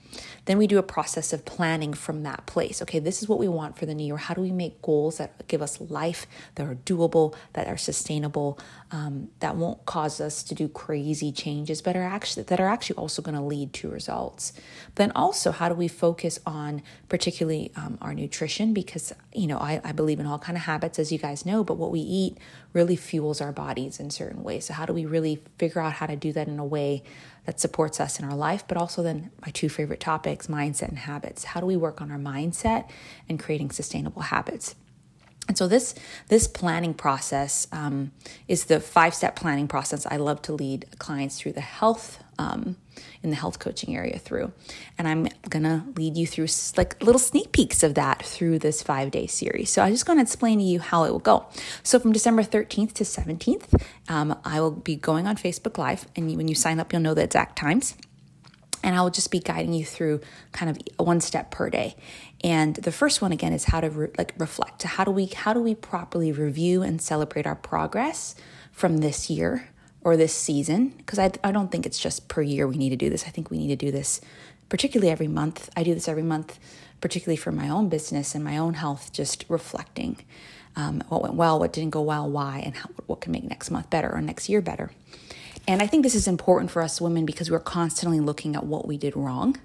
Then 0.45 0.59
we 0.59 0.67
do 0.67 0.77
a 0.77 0.83
process 0.83 1.33
of 1.33 1.47
planning 1.47 1.95
from 1.95 2.23
that 2.23 2.45
place. 2.45 2.83
Okay, 2.83 2.99
this 2.99 3.23
is 3.23 3.29
what 3.31 3.39
we 3.39 3.49
want 3.49 3.79
for 3.79 3.87
the 3.87 3.95
new 3.95 4.05
year. 4.05 4.19
How 4.19 4.35
do 4.35 4.43
we 4.43 4.53
make 4.53 4.83
goals 4.83 5.17
that 5.17 5.49
give 5.49 5.63
us 5.63 5.81
life, 5.81 6.27
that 6.57 6.67
are 6.67 6.75
doable, 6.75 7.35
that 7.55 7.67
are 7.67 7.79
sustainable, 7.79 8.59
um, 8.93 9.31
that 9.41 9.57
won't 9.57 9.87
cause 9.87 10.21
us 10.21 10.43
to 10.43 10.55
do 10.55 10.69
crazy 10.69 11.33
changes, 11.33 11.81
but 11.81 11.97
are 11.97 12.03
actually 12.03 12.43
that 12.45 12.61
are 12.61 12.69
actually 12.69 12.97
also 12.97 13.23
going 13.23 13.35
to 13.35 13.41
lead 13.41 13.73
to 13.73 13.89
results. 13.89 14.53
Then 14.97 15.11
also, 15.17 15.51
how 15.51 15.71
do 15.71 15.75
we 15.75 15.89
focus 15.89 16.39
on 16.45 16.83
particularly 17.09 17.73
um, 17.75 17.97
our 18.03 18.13
nutrition? 18.13 18.75
Because 18.75 19.15
you 19.33 19.47
know, 19.47 19.57
I, 19.57 19.81
I 19.83 19.93
believe 19.93 20.21
in 20.21 20.27
all 20.27 20.39
kind 20.39 20.59
of 20.59 20.65
habits, 20.65 20.99
as 20.99 21.11
you 21.11 21.19
guys 21.19 21.47
know, 21.47 21.65
but 21.65 21.79
what 21.79 21.91
we 21.91 22.01
eat 22.01 22.37
really 22.75 22.97
fuels 22.97 23.41
our 23.41 23.51
bodies 23.51 23.99
in 23.99 24.11
certain 24.11 24.43
ways. 24.43 24.67
So, 24.67 24.75
how 24.75 24.85
do 24.85 24.93
we 24.93 25.07
really 25.07 25.43
figure 25.59 25.81
out 25.81 25.95
how 25.95 26.07
to 26.07 26.15
do 26.15 26.31
that 26.35 26.47
in 26.47 26.59
a 26.59 26.65
way 26.65 27.03
that 27.47 27.59
supports 27.59 27.99
us 27.99 28.19
in 28.19 28.27
our 28.27 28.37
life? 28.37 28.65
But 28.69 28.77
also, 28.77 29.03
then 29.03 29.31
my 29.41 29.51
two 29.53 29.71
favorite 29.71 30.01
topics 30.01 30.49
mindset 30.49 30.89
and 30.89 30.99
habits. 30.99 31.45
How 31.45 31.61
do 31.61 31.67
we 31.67 31.79
work 31.79 32.03
on 32.03 32.11
our 32.11 32.19
mindset 32.19 32.91
and 33.27 33.41
creating 33.41 33.71
sustainable 33.71 34.23
habits? 34.23 34.75
And 35.49 35.59
so 35.59 35.67
this 35.67 35.95
this 36.29 36.47
planning 36.47 36.95
process 36.95 37.67
um, 37.73 38.13
is 38.47 38.67
the 38.67 38.79
five 38.79 39.15
step 39.15 39.35
planning 39.35 39.67
process 39.67 40.07
I 40.07 40.17
love 40.17 40.41
to 40.43 40.53
lead 40.53 40.87
clients 40.99 41.39
through 41.39 41.53
the 41.53 41.61
health 41.61 42.23
um, 42.39 42.77
in 43.23 43.31
the 43.31 43.37
health 43.37 43.59
coaching 43.59 43.97
area 43.97 44.19
through, 44.19 44.53
and 44.97 45.09
I'm 45.09 45.27
gonna 45.49 45.85
lead 45.97 46.17
you 46.17 46.29
through 46.29 46.47
like 46.77 47.03
little 47.03 47.19
sneak 47.19 47.51
peeks 47.51 47.83
of 47.83 47.95
that 47.95 48.23
through 48.23 48.61
this 48.61 48.83
five 48.83 49.11
day 49.11 49.27
series. 49.27 49.71
So 49.71 49.83
I'm 49.83 49.93
just 49.93 50.07
gonna 50.07 50.23
explain 50.23 50.59
to 50.59 50.65
you 50.65 50.79
how 50.79 51.05
it 51.05 51.11
will 51.11 51.19
go. 51.19 51.47
So 51.83 51.99
from 51.99 52.13
December 52.13 52.43
13th 52.43 52.93
to 52.95 53.05
17th, 53.05 53.83
um, 54.09 54.39
I 54.45 54.61
will 54.61 54.71
be 54.71 54.95
going 54.95 55.27
on 55.27 55.37
Facebook 55.37 55.77
Live, 55.77 56.07
and 56.15 56.37
when 56.37 56.47
you 56.47 56.55
sign 56.55 56.79
up, 56.79 56.93
you'll 56.93 57.03
know 57.03 57.15
the 57.15 57.25
exact 57.25 57.57
times 57.59 57.97
and 58.83 58.97
I 58.97 59.03
will 59.03 59.11
just 59.11 59.31
be 59.31 59.39
guiding 59.39 59.73
you 59.73 59.85
through 59.85 60.21
kind 60.53 60.71
of 60.71 60.79
one 60.99 61.21
step 61.21 61.51
per 61.51 61.71
day. 61.71 61.95
And 62.43 62.75
the 62.77 62.93
first 62.93 63.23
one 63.23 63.33
again 63.33 63.53
is 63.53 63.65
how 63.65 63.81
to 63.81 63.91
re- 63.91 64.11
like 64.19 64.35
reflect. 64.39 64.83
How 64.83 65.05
do 65.05 65.11
we 65.11 65.27
how 65.27 65.53
do 65.53 65.61
we 65.61 65.75
properly 65.75 66.33
review 66.33 66.83
and 66.83 67.01
celebrate 67.01 67.47
our 67.47 67.55
progress 67.55 68.35
from 68.73 68.99
this 68.99 69.31
year 69.31 69.69
or 70.03 70.17
this 70.17 70.35
season? 70.35 70.89
Because 70.99 71.19
I 71.19 71.31
I 71.45 71.53
don't 71.53 71.71
think 71.71 71.87
it's 71.87 71.99
just 71.99 72.29
per 72.29 72.43
year 72.43 72.67
we 72.67 72.77
need 72.77 72.91
to 72.91 72.97
do 72.97 73.11
this. 73.11 73.25
I 73.27 73.31
think 73.31 73.51
we 73.51 73.59
need 73.59 73.69
to 73.69 73.77
do 73.77 73.91
this 73.91 74.21
particularly 74.69 75.11
every 75.11 75.29
month. 75.29 75.69
I 75.77 75.83
do 75.83 75.93
this 75.93 76.09
every 76.09 76.23
month, 76.23 76.59
particularly 77.03 77.37
for 77.37 77.53
my 77.53 77.69
own 77.69 77.91
business 77.91 78.35
and 78.35 78.43
my 78.43 78.57
own 78.57 78.75
health. 78.75 79.13
Just 79.13 79.45
reflecting 79.49 80.17
um, 80.77 81.03
what 81.09 81.23
went 81.23 81.35
well, 81.35 81.59
what 81.59 81.73
didn't 81.73 81.91
go 81.91 82.01
well, 82.01 82.29
why, 82.31 82.63
and 82.65 82.75
how, 82.75 82.89
what 83.07 83.21
can 83.21 83.33
make 83.33 83.45
next 83.45 83.71
month 83.71 83.91
better 83.91 84.11
or 84.11 84.23
next 84.23 84.49
year 84.49 84.63
better. 84.63 84.91
And 85.69 85.81
I 85.81 85.87
think 85.87 86.03
this 86.03 86.15
is 86.15 86.27
important 86.27 86.71
for 86.71 86.83
us 86.83 87.01
women 87.01 87.25
because 87.25 87.51
we're 87.51 87.61
constantly 87.61 88.21
looking 88.21 88.57
at 88.57 88.65
what 88.65 88.87
we 88.87 88.97
did 88.97 89.17
wrong 89.17 89.57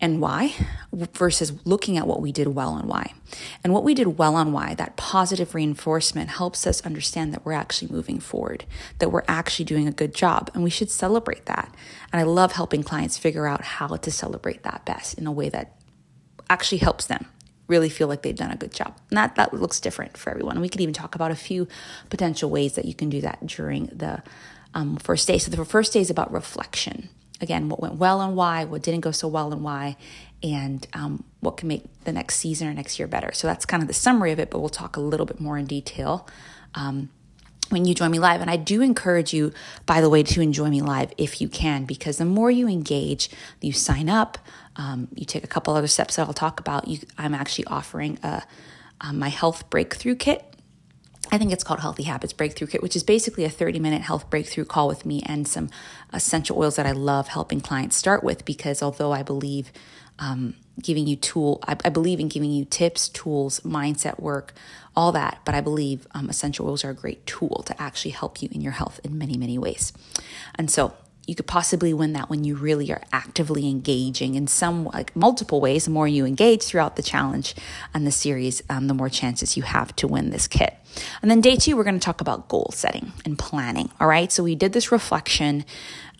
and 0.00 0.20
why 0.20 0.52
versus 0.92 1.52
looking 1.64 1.96
at 1.96 2.08
what 2.08 2.20
we 2.20 2.32
did 2.32 2.48
well 2.48 2.76
and 2.76 2.88
why. 2.88 3.14
And 3.62 3.72
what 3.72 3.84
we 3.84 3.94
did 3.94 4.18
well 4.18 4.36
and 4.36 4.52
why, 4.52 4.74
that 4.74 4.96
positive 4.96 5.54
reinforcement 5.54 6.28
helps 6.28 6.66
us 6.66 6.84
understand 6.84 7.32
that 7.32 7.46
we're 7.46 7.52
actually 7.52 7.92
moving 7.92 8.18
forward, 8.18 8.64
that 8.98 9.10
we're 9.10 9.22
actually 9.28 9.64
doing 9.64 9.86
a 9.86 9.92
good 9.92 10.12
job, 10.12 10.50
and 10.54 10.64
we 10.64 10.70
should 10.70 10.90
celebrate 10.90 11.46
that. 11.46 11.72
And 12.12 12.20
I 12.20 12.24
love 12.24 12.52
helping 12.52 12.82
clients 12.82 13.16
figure 13.16 13.46
out 13.46 13.62
how 13.62 13.96
to 13.96 14.10
celebrate 14.10 14.64
that 14.64 14.84
best 14.84 15.18
in 15.18 15.26
a 15.26 15.32
way 15.32 15.48
that 15.50 15.76
actually 16.50 16.78
helps 16.78 17.06
them 17.06 17.26
really 17.68 17.88
feel 17.88 18.08
like 18.08 18.22
they've 18.22 18.36
done 18.36 18.50
a 18.50 18.56
good 18.56 18.74
job. 18.74 18.98
And 19.08 19.16
that, 19.16 19.36
that 19.36 19.54
looks 19.54 19.78
different 19.78 20.16
for 20.16 20.30
everyone. 20.30 20.60
We 20.60 20.68
could 20.68 20.80
even 20.80 20.94
talk 20.94 21.14
about 21.14 21.30
a 21.30 21.36
few 21.36 21.68
potential 22.10 22.50
ways 22.50 22.74
that 22.74 22.86
you 22.86 22.94
can 22.94 23.08
do 23.08 23.20
that 23.20 23.46
during 23.46 23.86
the 23.86 24.22
um, 24.74 24.96
first 24.96 25.26
day. 25.26 25.38
So 25.38 25.50
the 25.50 25.64
first 25.64 25.92
day 25.92 26.00
is 26.00 26.10
about 26.10 26.32
reflection. 26.32 27.08
Again, 27.40 27.68
what 27.68 27.80
went 27.80 27.96
well 27.96 28.20
and 28.20 28.36
why, 28.36 28.64
what 28.64 28.82
didn't 28.82 29.00
go 29.00 29.10
so 29.10 29.28
well 29.28 29.52
and 29.52 29.62
why, 29.62 29.96
and 30.42 30.86
um, 30.92 31.24
what 31.40 31.56
can 31.56 31.68
make 31.68 31.84
the 32.04 32.12
next 32.12 32.36
season 32.36 32.68
or 32.68 32.74
next 32.74 32.98
year 32.98 33.08
better. 33.08 33.32
So 33.32 33.46
that's 33.46 33.64
kind 33.64 33.82
of 33.82 33.88
the 33.88 33.94
summary 33.94 34.32
of 34.32 34.38
it, 34.38 34.50
but 34.50 34.60
we'll 34.60 34.68
talk 34.68 34.96
a 34.96 35.00
little 35.00 35.26
bit 35.26 35.40
more 35.40 35.58
in 35.58 35.66
detail. 35.66 36.28
Um, 36.74 37.10
when 37.72 37.86
you 37.86 37.94
join 37.94 38.10
me 38.10 38.18
live. 38.18 38.42
And 38.42 38.50
I 38.50 38.56
do 38.56 38.82
encourage 38.82 39.32
you, 39.32 39.52
by 39.86 40.02
the 40.02 40.10
way, 40.10 40.22
to 40.22 40.42
enjoy 40.42 40.68
me 40.68 40.82
live 40.82 41.10
if 41.16 41.40
you 41.40 41.48
can, 41.48 41.84
because 41.84 42.18
the 42.18 42.26
more 42.26 42.50
you 42.50 42.68
engage, 42.68 43.30
you 43.62 43.72
sign 43.72 44.10
up, 44.10 44.38
um, 44.76 45.08
you 45.14 45.24
take 45.24 45.42
a 45.42 45.46
couple 45.46 45.74
other 45.74 45.86
steps 45.86 46.16
that 46.16 46.26
I'll 46.26 46.34
talk 46.34 46.60
about. 46.60 46.86
You, 46.86 46.98
I'm 47.16 47.34
actually 47.34 47.64
offering 47.66 48.18
a, 48.22 48.42
my 49.12 49.28
health 49.28 49.68
breakthrough 49.70 50.16
kit 50.16 50.51
I 51.32 51.38
think 51.38 51.50
it's 51.50 51.64
called 51.64 51.80
Healthy 51.80 52.02
Habits 52.02 52.34
Breakthrough 52.34 52.66
Kit, 52.66 52.82
which 52.82 52.94
is 52.94 53.02
basically 53.02 53.44
a 53.44 53.48
30 53.48 53.78
minute 53.78 54.02
health 54.02 54.28
breakthrough 54.28 54.66
call 54.66 54.86
with 54.86 55.06
me 55.06 55.22
and 55.24 55.48
some 55.48 55.70
essential 56.12 56.58
oils 56.58 56.76
that 56.76 56.84
I 56.84 56.92
love 56.92 57.28
helping 57.28 57.62
clients 57.62 57.96
start 57.96 58.22
with 58.22 58.44
because 58.44 58.82
although 58.82 59.12
I 59.12 59.22
believe 59.22 59.72
um, 60.18 60.54
giving 60.80 61.06
you 61.06 61.16
tool. 61.16 61.58
I, 61.66 61.76
I, 61.84 61.88
believe 61.88 62.20
in 62.20 62.28
giving 62.28 62.50
you 62.50 62.64
tips, 62.64 63.08
tools, 63.08 63.60
mindset 63.60 64.20
work, 64.20 64.52
all 64.94 65.10
that. 65.12 65.40
But 65.44 65.54
I 65.54 65.60
believe 65.60 66.06
um, 66.12 66.28
essential 66.28 66.68
oils 66.68 66.84
are 66.84 66.90
a 66.90 66.94
great 66.94 67.26
tool 67.26 67.62
to 67.66 67.80
actually 67.80 68.12
help 68.12 68.42
you 68.42 68.48
in 68.52 68.60
your 68.60 68.72
health 68.72 69.00
in 69.02 69.18
many, 69.18 69.36
many 69.36 69.58
ways. 69.58 69.92
And 70.54 70.70
so 70.70 70.94
you 71.26 71.34
could 71.34 71.46
possibly 71.46 71.94
win 71.94 72.12
that 72.14 72.28
when 72.28 72.44
you 72.44 72.56
really 72.56 72.90
are 72.92 73.02
actively 73.12 73.68
engaging 73.68 74.34
in 74.34 74.46
some 74.46 74.84
like 74.84 75.14
multiple 75.14 75.60
ways. 75.60 75.84
The 75.84 75.90
more 75.90 76.08
you 76.08 76.26
engage 76.26 76.64
throughout 76.64 76.96
the 76.96 77.02
challenge 77.02 77.54
and 77.94 78.06
the 78.06 78.10
series, 78.10 78.62
um, 78.68 78.88
the 78.88 78.94
more 78.94 79.08
chances 79.08 79.56
you 79.56 79.62
have 79.62 79.94
to 79.96 80.08
win 80.08 80.30
this 80.30 80.48
kit. 80.48 80.74
And 81.22 81.30
then 81.30 81.40
day 81.40 81.56
two, 81.56 81.76
we're 81.76 81.84
going 81.84 81.98
to 81.98 82.04
talk 82.04 82.20
about 82.20 82.48
goal 82.48 82.70
setting 82.74 83.12
and 83.24 83.38
planning. 83.38 83.90
All 84.00 84.08
right. 84.08 84.32
So 84.32 84.42
we 84.42 84.54
did 84.54 84.72
this 84.72 84.90
reflection 84.90 85.64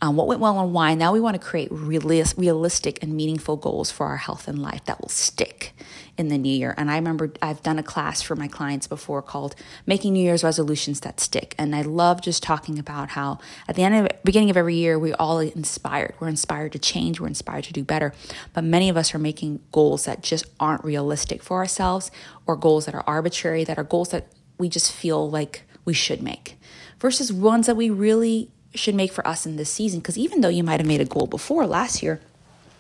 um, 0.03 0.17
what 0.17 0.27
went 0.27 0.41
well 0.41 0.59
and 0.59 0.75
why. 0.75 0.95
Now 0.95 1.13
we 1.13 1.21
want 1.21 1.41
to 1.41 1.47
create 1.47 1.69
realistic 1.71 3.01
and 3.03 3.15
meaningful 3.15 3.57
goals 3.57 3.93
for 3.93 4.07
our 4.07 4.17
health 4.17 4.49
and 4.49 4.61
life 4.61 4.85
that 4.87 5.01
will 5.01 5.09
stick 5.09 5.73
in 6.23 6.29
the 6.29 6.39
new 6.39 6.57
year. 6.57 6.75
And 6.79 6.91
I 6.91 6.95
remember 6.95 7.33
I've 7.43 7.63
done 7.63 7.79
a 7.79 7.83
class 7.83 8.23
for 8.23 8.37
my 8.37 8.49
clients 8.49 8.87
before 8.87 9.21
called 9.21 9.55
Making 9.85 10.15
New 10.15 10.23
Year's 10.23 10.45
Resolutions 10.45 11.01
That 11.01 11.19
Stick. 11.19 11.55
And 11.59 11.75
I 11.75 11.83
love 11.83 12.23
just 12.23 12.43
talking 12.43 12.79
about 12.79 13.11
how 13.11 13.41
at 13.69 13.75
the 13.75 13.83
end 13.83 13.95
of 13.95 14.25
beginning 14.25 14.49
of 14.49 14.57
every 14.57 14.77
year, 14.77 14.99
we're 14.99 15.17
all 15.19 15.41
inspired. 15.41 16.15
We're 16.21 16.29
inspired 16.29 16.73
to 16.73 16.79
change, 16.79 17.21
we're 17.21 17.27
inspired 17.27 17.65
to 17.65 17.73
do 17.73 17.83
better. 17.83 18.15
But 18.53 18.65
many 18.65 18.89
of 18.89 18.97
us 18.97 19.15
are 19.15 19.19
making 19.19 19.61
goals 19.73 20.05
that 20.05 20.23
just 20.23 20.47
aren't 20.61 20.85
realistic 20.85 21.43
for 21.43 21.59
ourselves 21.59 22.11
or 22.47 22.57
goals 22.57 22.87
that 22.87 22.95
are 22.95 23.05
arbitrary, 23.07 23.65
that 23.65 23.79
are 23.79 23.85
goals 23.85 24.11
that 24.11 24.29
we 24.59 24.69
just 24.69 24.93
feel 24.93 25.29
like 25.29 25.65
we 25.85 25.93
should 25.93 26.23
make 26.23 26.57
versus 27.01 27.33
ones 27.33 27.67
that 27.67 27.77
we 27.77 27.91
really 27.91 28.49
should 28.75 28.95
make 28.95 29.13
for 29.13 29.27
us 29.27 29.45
in 29.45 29.57
this 29.57 29.69
season. 29.69 29.99
Because 29.99 30.17
even 30.17 30.41
though 30.41 30.49
you 30.49 30.63
might 30.63 30.79
have 30.79 30.87
made 30.87 31.01
a 31.01 31.05
goal 31.05 31.27
before 31.27 31.67
last 31.67 32.03
year, 32.03 32.21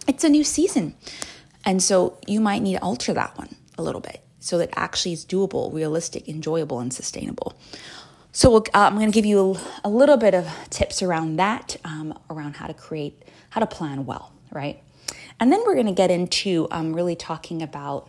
it's 0.07 0.25
a 0.25 0.29
new 0.29 0.45
season. 0.45 0.95
And 1.65 1.83
so 1.83 2.19
you 2.27 2.41
might 2.41 2.63
need 2.63 2.75
to 2.75 2.83
alter 2.83 3.13
that 3.15 3.37
one 3.39 3.55
a 3.79 3.83
little 3.83 4.01
bit 4.01 4.23
so 4.41 4.59
that 4.59 4.71
actually 4.75 5.13
it's 5.13 5.25
doable, 5.25 5.73
realistic, 5.73 6.29
enjoyable, 6.29 6.81
and 6.81 6.93
sustainable. 6.93 7.55
So 8.33 8.51
we'll, 8.51 8.63
uh, 8.75 8.87
I'm 8.87 8.95
going 8.97 9.11
to 9.11 9.15
give 9.15 9.27
you 9.27 9.55
a, 9.85 9.89
a, 9.89 9.91
little 9.91 10.17
bit 10.17 10.35
of 10.35 10.49
tips 10.71 11.03
around 11.03 11.37
that, 11.37 11.77
um, 11.85 12.19
around 12.31 12.57
how 12.57 12.67
to 12.67 12.75
create, 12.75 13.23
how 13.51 13.61
to 13.61 13.67
plan 13.67 14.07
well, 14.07 14.33
right? 14.51 14.83
And 15.39 15.53
then 15.53 15.61
we're 15.67 15.75
going 15.75 15.87
to 15.87 15.93
get 15.93 16.11
into 16.11 16.67
um, 16.71 16.93
really 16.95 17.15
talking 17.15 17.63
about 17.63 18.09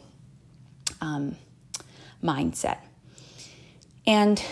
um, 1.01 1.35
mindset. 2.23 2.77
And 4.07 4.43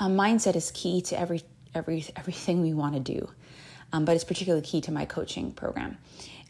uh, 0.00 0.08
mindset 0.08 0.56
is 0.56 0.70
key 0.70 1.02
to 1.02 1.18
every 1.18 1.42
every 1.74 2.04
everything 2.16 2.62
we 2.62 2.72
want 2.72 2.94
to 2.94 3.00
do. 3.00 3.28
Um, 3.92 4.04
but 4.04 4.14
it's 4.14 4.24
particularly 4.24 4.64
key 4.64 4.80
to 4.82 4.92
my 4.92 5.04
coaching 5.04 5.52
program. 5.52 5.98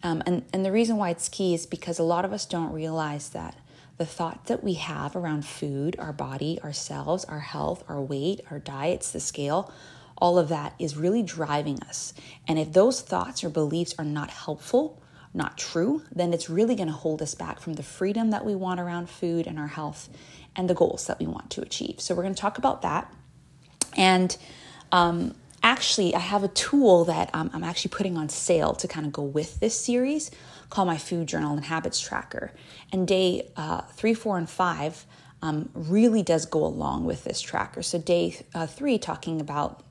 Um, 0.02 0.22
and, 0.26 0.44
and 0.52 0.64
the 0.64 0.72
reason 0.72 0.96
why 0.96 1.10
it's 1.10 1.28
key 1.28 1.54
is 1.54 1.66
because 1.66 1.98
a 1.98 2.04
lot 2.04 2.24
of 2.24 2.32
us 2.32 2.46
don't 2.46 2.72
realize 2.72 3.30
that 3.30 3.56
the 3.98 4.06
thoughts 4.06 4.48
that 4.48 4.62
we 4.62 4.74
have 4.74 5.16
around 5.16 5.46
food, 5.46 5.96
our 5.98 6.12
body, 6.12 6.60
ourselves, 6.62 7.24
our 7.24 7.40
health, 7.40 7.82
our 7.88 8.00
weight, 8.00 8.40
our 8.50 8.58
diets, 8.58 9.10
the 9.10 9.20
scale, 9.20 9.72
all 10.18 10.38
of 10.38 10.48
that 10.48 10.74
is 10.78 10.96
really 10.96 11.22
driving 11.22 11.82
us. 11.82 12.12
And 12.46 12.58
if 12.58 12.72
those 12.72 13.00
thoughts 13.00 13.42
or 13.42 13.48
beliefs 13.48 13.94
are 13.98 14.04
not 14.04 14.30
helpful, 14.30 15.02
not 15.34 15.58
true, 15.58 16.02
then 16.14 16.32
it's 16.32 16.48
really 16.48 16.74
going 16.74 16.88
to 16.88 16.94
hold 16.94 17.20
us 17.20 17.34
back 17.34 17.60
from 17.60 17.74
the 17.74 17.82
freedom 17.82 18.30
that 18.30 18.44
we 18.44 18.54
want 18.54 18.80
around 18.80 19.10
food 19.10 19.46
and 19.46 19.58
our 19.58 19.66
health 19.66 20.08
and 20.54 20.68
the 20.70 20.74
goals 20.74 21.06
that 21.06 21.18
we 21.18 21.26
want 21.26 21.50
to 21.50 21.60
achieve. 21.60 22.00
So, 22.00 22.14
we're 22.14 22.22
going 22.22 22.34
to 22.34 22.40
talk 22.40 22.56
about 22.56 22.82
that. 22.82 23.12
And 23.96 24.34
um, 24.92 25.34
actually, 25.62 26.14
I 26.14 26.18
have 26.18 26.42
a 26.44 26.48
tool 26.48 27.04
that 27.04 27.30
um, 27.34 27.50
I'm 27.52 27.64
actually 27.64 27.90
putting 27.90 28.16
on 28.16 28.28
sale 28.28 28.74
to 28.74 28.88
kind 28.88 29.06
of 29.06 29.12
go 29.12 29.22
with 29.22 29.60
this 29.60 29.78
series 29.78 30.30
called 30.70 30.88
my 30.88 30.98
Food 30.98 31.28
Journal 31.28 31.54
and 31.54 31.64
Habits 31.64 32.00
Tracker. 32.00 32.52
And 32.92 33.06
day 33.06 33.50
uh, 33.56 33.82
three, 33.82 34.14
four, 34.14 34.38
and 34.38 34.48
five 34.48 35.06
um, 35.42 35.68
really 35.74 36.22
does 36.22 36.46
go 36.46 36.64
along 36.64 37.04
with 37.04 37.24
this 37.24 37.40
tracker. 37.40 37.82
So, 37.82 37.98
day 37.98 38.44
uh, 38.54 38.66
three, 38.66 38.98
talking 38.98 39.40
about 39.40 39.82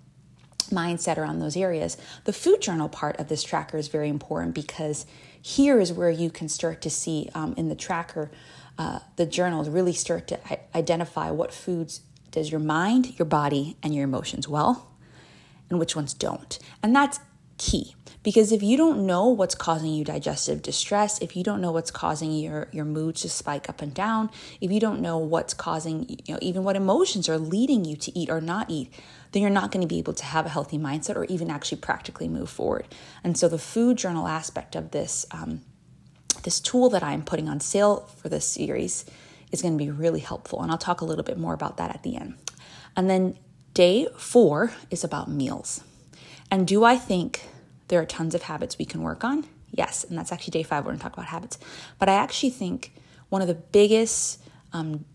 mindset 0.70 1.18
around 1.18 1.40
those 1.40 1.56
areas. 1.56 1.98
The 2.24 2.34
food 2.34 2.62
journal 2.62 2.90
part 2.90 3.20
of 3.20 3.28
this 3.28 3.44
tracker 3.44 3.78
is 3.78 3.88
very 3.88 4.10
important 4.10 4.56
because 4.56 5.06
here 5.42 5.80
is 5.80 5.94
where 5.94 6.10
you 6.10 6.30
can 6.30 6.50
start 6.50 6.82
to 6.82 6.90
see 6.90 7.30
um, 7.36 7.54
in 7.56 7.70
the 7.70 7.76
tracker, 7.76 8.32
uh, 8.78 9.00
the 9.16 9.26
journals 9.26 9.70
really 9.70 9.94
start 9.94 10.28
to 10.28 10.40
identify 10.76 11.30
what 11.30 11.54
foods 11.54 12.02
does 12.32 12.52
your 12.52 12.60
mind, 12.60 13.18
your 13.18 13.26
body, 13.26 13.78
and 13.84 13.94
your 13.94 14.04
emotions 14.04 14.48
well, 14.48 14.92
and 15.70 15.80
which 15.80 15.96
ones 15.96 16.14
don't. 16.14 16.60
And 16.84 16.96
that's 16.96 17.20
key 17.58 17.96
because 18.26 18.52
if 18.52 18.64
you 18.64 18.76
don't 18.76 19.06
know 19.06 19.30
what's 19.30 19.54
causing 19.54 19.94
you 19.94 20.04
digestive 20.04 20.64
distress, 20.64 21.22
if 21.22 21.36
you 21.36 21.44
don't 21.44 21.62
know 21.62 21.72
what's 21.72 21.92
causing 21.92 22.32
your 22.32 22.68
your 22.72 22.84
moods 22.84 23.22
to 23.22 23.30
spike 23.30 23.70
up 23.70 23.84
and 23.84 23.94
down, 23.94 24.32
if 24.60 24.72
you 24.72 24.80
don't 24.80 25.00
know 25.00 25.18
what's 25.18 25.54
causing, 25.54 26.10
you 26.10 26.34
know, 26.34 26.40
even 26.42 26.64
what 26.64 26.76
emotions 26.76 27.30
are 27.30 27.38
leading 27.38 27.86
you 27.86 27.96
to 27.98 28.18
eat 28.18 28.30
or 28.30 28.42
not 28.42 28.70
eat, 28.70 28.92
then 29.32 29.44
you're 29.44 29.52
not 29.52 29.72
going 29.72 29.82
to 29.82 29.88
be 29.88 30.00
able 30.00 30.14
to 30.14 30.26
have 30.26 30.46
a 30.46 30.50
healthy 30.50 30.78
mindset 30.78 31.16
or 31.16 31.26
even 31.26 31.52
actually 31.52 31.78
practically 31.78 32.28
move 32.28 32.50
forward. 32.50 32.88
And 33.24 33.38
so 33.38 33.48
the 33.48 33.60
food 33.60 33.98
journal 33.98 34.28
aspect 34.28 34.76
of 34.76 34.90
this 34.90 35.26
um, 35.30 35.62
this 36.42 36.60
tool 36.60 36.90
that 36.90 37.04
I'm 37.04 37.24
putting 37.24 37.48
on 37.48 37.60
sale 37.60 38.10
for 38.18 38.30
this 38.30 38.48
series 38.48 39.06
is 39.52 39.62
going 39.62 39.78
to 39.78 39.84
be 39.84 39.92
really 39.92 40.20
helpful. 40.20 40.62
And 40.62 40.72
I'll 40.72 40.78
talk 40.78 41.02
a 41.02 41.06
little 41.06 41.24
bit 41.24 41.38
more 41.38 41.54
about 41.54 41.78
that 41.78 41.94
at 41.94 42.04
the 42.04 42.16
end. 42.16 42.36
And 42.98 43.10
then 43.10 43.38
day 43.76 44.08
four 44.18 44.72
is 44.90 45.04
about 45.04 45.30
meals. 45.30 45.84
And 46.50 46.66
do 46.66 46.84
I 46.84 46.96
think 46.98 47.48
there 47.90 48.02
are 48.02 48.06
tons 48.06 48.34
of 48.34 48.44
habits 48.44 48.80
we 48.80 48.86
can 48.86 49.04
work 49.04 49.24
on? 49.24 49.46
Yes. 49.70 50.04
And 50.06 50.18
that's 50.18 50.32
actually 50.32 50.52
day 50.52 50.64
five. 50.64 50.84
We're 50.84 50.92
going 50.92 51.00
to 51.00 51.04
talk 51.04 51.14
about 51.14 51.26
habits. 51.28 51.60
But 52.00 52.10
I 52.10 52.14
actually 52.14 52.50
think 52.52 52.94
one 53.30 53.42
of 53.42 53.48
the 53.48 53.54
biggest, 53.54 54.42
um, 54.74 55.06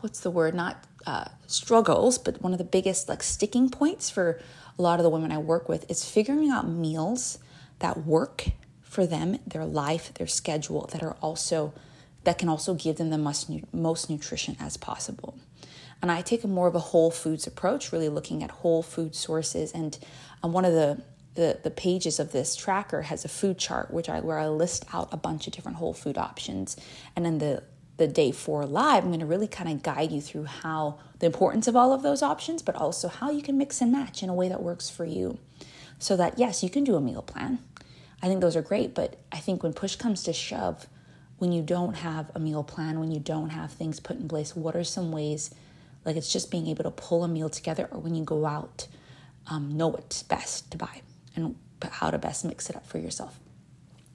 what's 0.00 0.20
the 0.20 0.30
word? 0.30 0.54
Not 0.54 0.84
uh, 1.06 1.26
struggles, 1.46 2.18
but 2.18 2.40
one 2.40 2.52
of 2.52 2.58
the 2.58 2.64
biggest 2.64 3.08
like 3.08 3.22
sticking 3.22 3.68
points 3.68 4.08
for 4.08 4.40
a 4.78 4.82
lot 4.82 4.98
of 4.98 5.04
the 5.04 5.10
women 5.10 5.30
I 5.30 5.38
work 5.38 5.68
with 5.68 5.88
is 5.90 6.04
figuring 6.04 6.50
out 6.50 6.66
meals 6.66 7.38
that 7.80 8.06
work 8.06 8.46
for 8.80 9.06
them, 9.06 9.38
their 9.46 9.66
life, 9.66 10.14
their 10.14 10.26
schedule, 10.26 10.88
that 10.92 11.02
are 11.02 11.16
also 11.20 11.74
that 12.24 12.38
can 12.38 12.48
also 12.48 12.72
give 12.74 12.96
them 12.96 13.10
the 13.10 13.18
most, 13.18 13.50
most 13.72 14.08
nutrition 14.08 14.56
as 14.60 14.76
possible. 14.76 15.36
And 16.02 16.10
I 16.10 16.20
take 16.20 16.42
a 16.42 16.48
more 16.48 16.66
of 16.66 16.74
a 16.74 16.80
whole 16.80 17.12
foods 17.12 17.46
approach, 17.46 17.92
really 17.92 18.08
looking 18.08 18.42
at 18.42 18.50
whole 18.50 18.82
food 18.82 19.14
sources. 19.14 19.70
And 19.72 19.96
um, 20.42 20.52
one 20.52 20.64
of 20.64 20.72
the, 20.72 21.00
the, 21.34 21.60
the 21.62 21.70
pages 21.70 22.18
of 22.18 22.32
this 22.32 22.56
tracker 22.56 23.02
has 23.02 23.24
a 23.24 23.28
food 23.28 23.56
chart, 23.56 23.92
which 23.92 24.08
I 24.08 24.20
where 24.20 24.38
I 24.38 24.48
list 24.48 24.84
out 24.92 25.08
a 25.12 25.16
bunch 25.16 25.46
of 25.46 25.52
different 25.52 25.78
whole 25.78 25.94
food 25.94 26.18
options. 26.18 26.76
And 27.14 27.24
then 27.24 27.38
the 27.38 27.62
the 27.98 28.08
day 28.08 28.32
four 28.32 28.66
live, 28.66 29.04
I'm 29.04 29.10
going 29.10 29.20
to 29.20 29.26
really 29.26 29.46
kind 29.46 29.70
of 29.70 29.82
guide 29.82 30.10
you 30.10 30.20
through 30.20 30.44
how 30.44 30.98
the 31.20 31.26
importance 31.26 31.68
of 31.68 31.76
all 31.76 31.92
of 31.92 32.02
those 32.02 32.22
options, 32.22 32.62
but 32.62 32.74
also 32.74 33.06
how 33.06 33.30
you 33.30 33.42
can 33.42 33.56
mix 33.56 33.80
and 33.80 33.92
match 33.92 34.22
in 34.22 34.28
a 34.28 34.34
way 34.34 34.48
that 34.48 34.62
works 34.62 34.90
for 34.90 35.04
you. 35.04 35.38
So 35.98 36.16
that 36.16 36.38
yes, 36.38 36.64
you 36.64 36.70
can 36.70 36.82
do 36.82 36.96
a 36.96 37.00
meal 37.00 37.22
plan. 37.22 37.60
I 38.20 38.26
think 38.26 38.40
those 38.40 38.56
are 38.56 38.62
great, 38.62 38.94
but 38.94 39.20
I 39.30 39.38
think 39.38 39.62
when 39.62 39.72
push 39.72 39.96
comes 39.96 40.22
to 40.24 40.32
shove, 40.32 40.86
when 41.38 41.52
you 41.52 41.62
don't 41.62 41.94
have 41.94 42.30
a 42.34 42.40
meal 42.40 42.62
plan, 42.64 42.98
when 42.98 43.10
you 43.10 43.20
don't 43.20 43.50
have 43.50 43.72
things 43.72 44.00
put 44.00 44.16
in 44.16 44.28
place, 44.28 44.56
what 44.56 44.74
are 44.74 44.84
some 44.84 45.12
ways, 45.12 45.54
like 46.04 46.16
it's 46.16 46.32
just 46.32 46.50
being 46.50 46.66
able 46.66 46.84
to 46.84 46.90
pull 46.90 47.24
a 47.24 47.28
meal 47.28 47.48
together, 47.48 47.88
or 47.90 47.98
when 48.00 48.14
you 48.14 48.24
go 48.24 48.46
out, 48.46 48.86
um, 49.46 49.76
know 49.76 49.88
what's 49.88 50.22
best 50.22 50.70
to 50.70 50.78
buy 50.78 51.02
and 51.34 51.56
how 51.90 52.10
to 52.10 52.18
best 52.18 52.44
mix 52.44 52.70
it 52.70 52.76
up 52.76 52.86
for 52.86 52.98
yourself. 52.98 53.38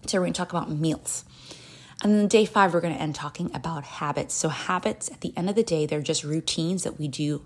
So, 0.06 0.17
we're 0.17 0.25
going 0.25 0.34
to 0.34 0.38
talk 0.38 0.51
about 0.51 0.70
meals. 0.70 1.25
And 2.03 2.13
then 2.13 2.27
day 2.27 2.46
five, 2.46 2.74
we're 2.74 2.82
going 2.82 2.94
to 2.94 3.01
end 3.01 3.15
talking 3.15 3.50
about 3.53 3.84
habits. 3.84 4.36
So, 4.36 4.50
habits 4.50 5.10
at 5.12 5.22
the 5.22 5.34
end 5.36 5.50
of 5.50 5.56
the 5.56 5.63
day, 5.63 5.86
they're 5.86 6.01
just 6.01 6.24
routines 6.24 6.84
that 6.84 7.00
we 7.00 7.08
do 7.08 7.44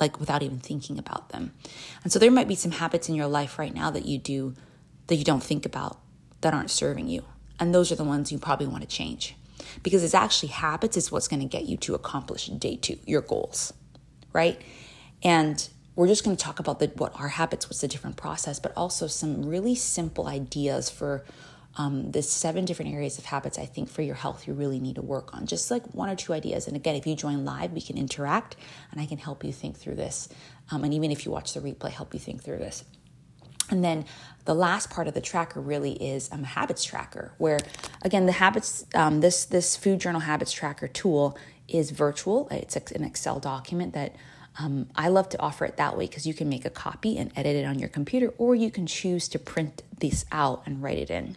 like 0.00 0.18
without 0.18 0.42
even 0.42 0.58
thinking 0.58 0.98
about 0.98 1.28
them. 1.30 1.54
And 2.02 2.12
so, 2.12 2.18
there 2.18 2.30
might 2.30 2.48
be 2.48 2.56
some 2.56 2.72
habits 2.72 3.08
in 3.08 3.14
your 3.14 3.28
life 3.28 3.58
right 3.58 3.74
now 3.74 3.90
that 3.90 4.06
you 4.06 4.18
do 4.18 4.54
that 5.06 5.16
you 5.16 5.24
don't 5.24 5.42
think 5.42 5.66
about 5.66 6.00
that 6.40 6.54
aren't 6.54 6.70
serving 6.70 7.08
you. 7.08 7.24
And 7.60 7.74
those 7.74 7.92
are 7.92 7.96
the 7.96 8.04
ones 8.04 8.32
you 8.32 8.38
probably 8.38 8.66
want 8.66 8.82
to 8.82 8.88
change 8.88 9.36
because 9.82 10.04
it's 10.04 10.14
actually 10.14 10.50
habits 10.50 10.96
is 10.96 11.10
what's 11.10 11.28
going 11.28 11.40
to 11.40 11.48
get 11.48 11.66
you 11.66 11.76
to 11.78 11.94
accomplish 11.94 12.46
day 12.46 12.76
two, 12.76 12.98
your 13.06 13.22
goals, 13.22 13.72
right? 14.32 14.60
And 15.22 15.68
we're 15.96 16.08
just 16.08 16.24
going 16.24 16.36
to 16.36 16.42
talk 16.42 16.58
about 16.58 16.78
the, 16.80 16.88
what 16.96 17.18
our 17.18 17.28
habits, 17.28 17.66
what's 17.66 17.80
the 17.80 17.88
different 17.88 18.16
process, 18.16 18.58
but 18.58 18.72
also 18.76 19.06
some 19.06 19.44
really 19.44 19.74
simple 19.74 20.26
ideas 20.26 20.90
for 20.90 21.24
um, 21.76 22.12
the 22.12 22.22
seven 22.22 22.64
different 22.64 22.92
areas 22.92 23.18
of 23.18 23.24
habits 23.24 23.58
I 23.58 23.66
think 23.66 23.88
for 23.88 24.02
your 24.02 24.14
health 24.14 24.46
you 24.46 24.54
really 24.54 24.78
need 24.78 24.94
to 24.96 25.02
work 25.02 25.34
on. 25.34 25.46
Just 25.46 25.70
like 25.70 25.84
one 25.94 26.08
or 26.08 26.16
two 26.16 26.32
ideas. 26.32 26.66
And 26.66 26.76
again, 26.76 26.94
if 26.94 27.06
you 27.06 27.16
join 27.16 27.44
live, 27.44 27.72
we 27.72 27.80
can 27.80 27.98
interact 27.98 28.56
and 28.92 29.00
I 29.00 29.06
can 29.06 29.18
help 29.18 29.44
you 29.44 29.52
think 29.52 29.76
through 29.76 29.96
this. 29.96 30.28
Um, 30.70 30.84
and 30.84 30.94
even 30.94 31.10
if 31.10 31.26
you 31.26 31.32
watch 31.32 31.52
the 31.52 31.60
replay, 31.60 31.90
help 31.90 32.14
you 32.14 32.20
think 32.20 32.42
through 32.42 32.58
this. 32.58 32.84
And 33.70 33.82
then 33.82 34.04
the 34.44 34.54
last 34.54 34.90
part 34.90 35.08
of 35.08 35.14
the 35.14 35.20
tracker 35.20 35.60
really 35.60 35.92
is 35.92 36.30
um, 36.30 36.44
a 36.44 36.46
habits 36.46 36.84
tracker, 36.84 37.32
where 37.38 37.58
again 38.02 38.26
the 38.26 38.32
habits 38.32 38.84
um, 38.94 39.20
this 39.20 39.46
this 39.46 39.76
food 39.76 40.00
journal 40.00 40.20
habits 40.20 40.52
tracker 40.52 40.88
tool 40.88 41.36
is 41.66 41.90
virtual. 41.90 42.48
It's 42.50 42.76
an 42.76 43.04
Excel 43.04 43.40
document 43.40 43.94
that 43.94 44.14
um, 44.58 44.88
I 44.94 45.08
love 45.08 45.28
to 45.30 45.40
offer 45.40 45.64
it 45.64 45.76
that 45.78 45.96
way 45.96 46.06
because 46.06 46.26
you 46.26 46.34
can 46.34 46.48
make 46.48 46.64
a 46.64 46.70
copy 46.70 47.18
and 47.18 47.32
edit 47.34 47.56
it 47.56 47.64
on 47.64 47.78
your 47.78 47.88
computer, 47.88 48.32
or 48.38 48.54
you 48.54 48.70
can 48.70 48.86
choose 48.86 49.28
to 49.28 49.38
print 49.38 49.82
this 49.98 50.24
out 50.30 50.62
and 50.66 50.82
write 50.82 50.98
it 50.98 51.10
in. 51.10 51.36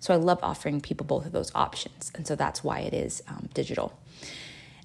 So 0.00 0.14
I 0.14 0.16
love 0.16 0.38
offering 0.42 0.80
people 0.80 1.04
both 1.06 1.26
of 1.26 1.32
those 1.32 1.50
options. 1.54 2.12
And 2.14 2.26
so 2.26 2.36
that's 2.36 2.62
why 2.62 2.80
it 2.80 2.94
is 2.94 3.22
um, 3.28 3.48
digital. 3.52 3.98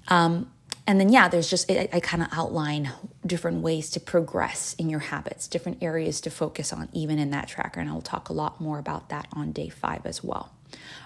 Um, 0.08 0.50
and 0.86 1.00
then, 1.00 1.08
yeah, 1.10 1.28
there's 1.28 1.48
just, 1.48 1.70
I, 1.70 1.88
I 1.92 2.00
kind 2.00 2.22
of 2.22 2.28
outline 2.32 2.92
different 3.26 3.62
ways 3.62 3.90
to 3.90 4.00
progress 4.00 4.74
in 4.74 4.90
your 4.90 5.00
habits, 5.00 5.48
different 5.48 5.82
areas 5.82 6.20
to 6.22 6.30
focus 6.30 6.72
on, 6.72 6.88
even 6.92 7.18
in 7.18 7.30
that 7.30 7.48
tracker. 7.48 7.80
And 7.80 7.88
I'll 7.88 8.02
talk 8.02 8.28
a 8.28 8.34
lot 8.34 8.60
more 8.60 8.78
about 8.78 9.08
that 9.08 9.26
on 9.32 9.52
day 9.52 9.70
five 9.70 10.04
as 10.04 10.22
well. 10.22 10.52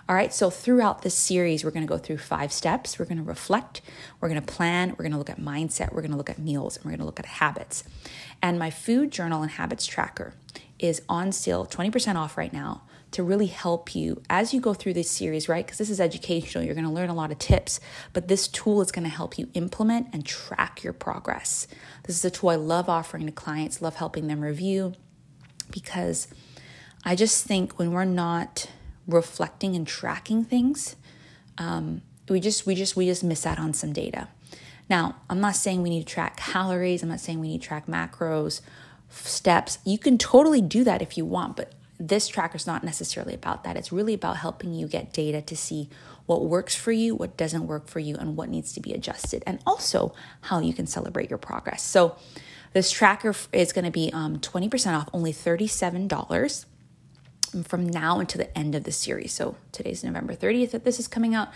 All 0.08 0.16
right, 0.16 0.32
so 0.32 0.49
throughout 0.50 1.02
this 1.02 1.14
series, 1.14 1.62
we're 1.62 1.70
to 1.70 1.87
go 1.87 1.99
through 1.99 2.18
five 2.18 2.52
steps. 2.52 2.99
We're 2.99 3.04
to 3.18 3.23
reflect, 3.23 3.82
we're 4.20 4.32
to 4.32 4.40
plan, 4.40 4.97
we're 4.99 5.08
to 5.08 5.16
look 5.16 5.30
at 5.30 5.38
mindset, 5.38 5.92
we're 5.92 6.02
to 6.02 6.16
look 6.16 6.30
at 6.30 6.38
meals, 6.38 6.76
and 6.76 6.87
we're 6.87 6.97
to 6.97 7.04
look 7.04 7.20
at 7.20 7.26
habits. 7.26 7.85
And 8.40 8.58
my 8.58 8.70
food 8.70 9.12
journal 9.12 9.42
and 9.42 9.50
habits 9.52 9.87
tracker 9.87 10.35
is 10.78 11.02
on 11.08 11.32
sale, 11.32 11.66
20% 11.66 12.16
off 12.16 12.38
right 12.38 12.52
now 12.52 12.82
to 13.10 13.22
really 13.22 13.46
help 13.46 13.94
you 13.94 14.20
as 14.28 14.52
you 14.52 14.60
go 14.60 14.74
through 14.74 14.92
this 14.92 15.10
series, 15.10 15.48
right? 15.48 15.64
Because 15.64 15.78
this 15.78 15.90
is 15.90 16.00
educational. 16.00 16.64
You're 16.64 16.74
going 16.74 16.86
to 16.86 16.92
learn 16.92 17.08
a 17.08 17.14
lot 17.14 17.32
of 17.32 17.38
tips, 17.38 17.80
but 18.12 18.28
this 18.28 18.46
tool 18.48 18.80
is 18.82 18.92
going 18.92 19.04
to 19.04 19.10
help 19.10 19.38
you 19.38 19.48
implement 19.54 20.08
and 20.12 20.26
track 20.26 20.84
your 20.84 20.92
progress. 20.92 21.66
This 22.04 22.16
is 22.16 22.24
a 22.24 22.30
tool 22.30 22.50
I 22.50 22.56
love 22.56 22.88
offering 22.88 23.26
to 23.26 23.32
clients, 23.32 23.80
love 23.80 23.96
helping 23.96 24.26
them 24.26 24.40
review 24.40 24.94
because 25.70 26.28
I 27.04 27.14
just 27.14 27.44
think 27.44 27.78
when 27.78 27.92
we're 27.92 28.04
not 28.04 28.70
reflecting 29.06 29.74
and 29.74 29.86
tracking 29.86 30.44
things, 30.44 30.96
um, 31.56 32.02
we 32.28 32.40
just 32.40 32.66
we 32.66 32.74
just 32.74 32.96
we 32.96 33.06
just 33.06 33.24
miss 33.24 33.46
out 33.46 33.58
on 33.58 33.72
some 33.72 33.92
data. 33.92 34.28
Now, 34.90 35.16
I'm 35.28 35.40
not 35.40 35.56
saying 35.56 35.82
we 35.82 35.90
need 35.90 36.06
to 36.06 36.12
track 36.12 36.36
calories. 36.36 37.02
I'm 37.02 37.08
not 37.08 37.20
saying 37.20 37.40
we 37.40 37.48
need 37.48 37.62
to 37.62 37.68
track 37.68 37.86
macros, 37.86 38.60
steps. 39.10 39.78
You 39.84 39.98
can 39.98 40.18
totally 40.18 40.62
do 40.62 40.84
that 40.84 41.02
if 41.02 41.16
you 41.18 41.24
want, 41.24 41.56
but 41.56 41.72
this 41.98 42.28
tracker 42.28 42.56
is 42.56 42.66
not 42.66 42.84
necessarily 42.84 43.34
about 43.34 43.64
that. 43.64 43.76
It's 43.76 43.92
really 43.92 44.14
about 44.14 44.36
helping 44.38 44.72
you 44.72 44.86
get 44.86 45.12
data 45.12 45.42
to 45.42 45.56
see 45.56 45.88
what 46.26 46.44
works 46.44 46.74
for 46.74 46.92
you, 46.92 47.14
what 47.14 47.36
doesn't 47.36 47.66
work 47.66 47.88
for 47.88 47.98
you, 47.98 48.16
and 48.16 48.36
what 48.36 48.48
needs 48.48 48.72
to 48.74 48.80
be 48.80 48.92
adjusted, 48.92 49.42
and 49.46 49.58
also 49.66 50.14
how 50.42 50.60
you 50.60 50.72
can 50.72 50.86
celebrate 50.86 51.30
your 51.30 51.38
progress. 51.38 51.82
So, 51.82 52.16
this 52.74 52.90
tracker 52.90 53.34
is 53.52 53.72
going 53.72 53.86
to 53.86 53.90
be 53.90 54.12
um, 54.12 54.38
20% 54.40 54.94
off, 54.94 55.08
only 55.14 55.32
$37 55.32 56.66
from 57.64 57.88
now 57.88 58.20
until 58.20 58.40
the 58.40 58.58
end 58.58 58.74
of 58.74 58.84
the 58.84 58.92
series. 58.92 59.32
So, 59.32 59.56
today's 59.72 60.04
November 60.04 60.34
30th 60.34 60.72
that 60.72 60.84
this 60.84 61.00
is 61.00 61.08
coming 61.08 61.34
out 61.34 61.48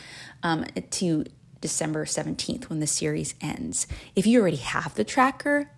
um, 0.42 0.64
to 0.90 1.26
December 1.60 2.06
17th 2.06 2.68
when 2.70 2.80
the 2.80 2.86
series 2.86 3.34
ends. 3.40 3.86
If 4.16 4.26
you 4.26 4.40
already 4.40 4.56
have 4.56 4.94
the 4.94 5.04
tracker, 5.04 5.70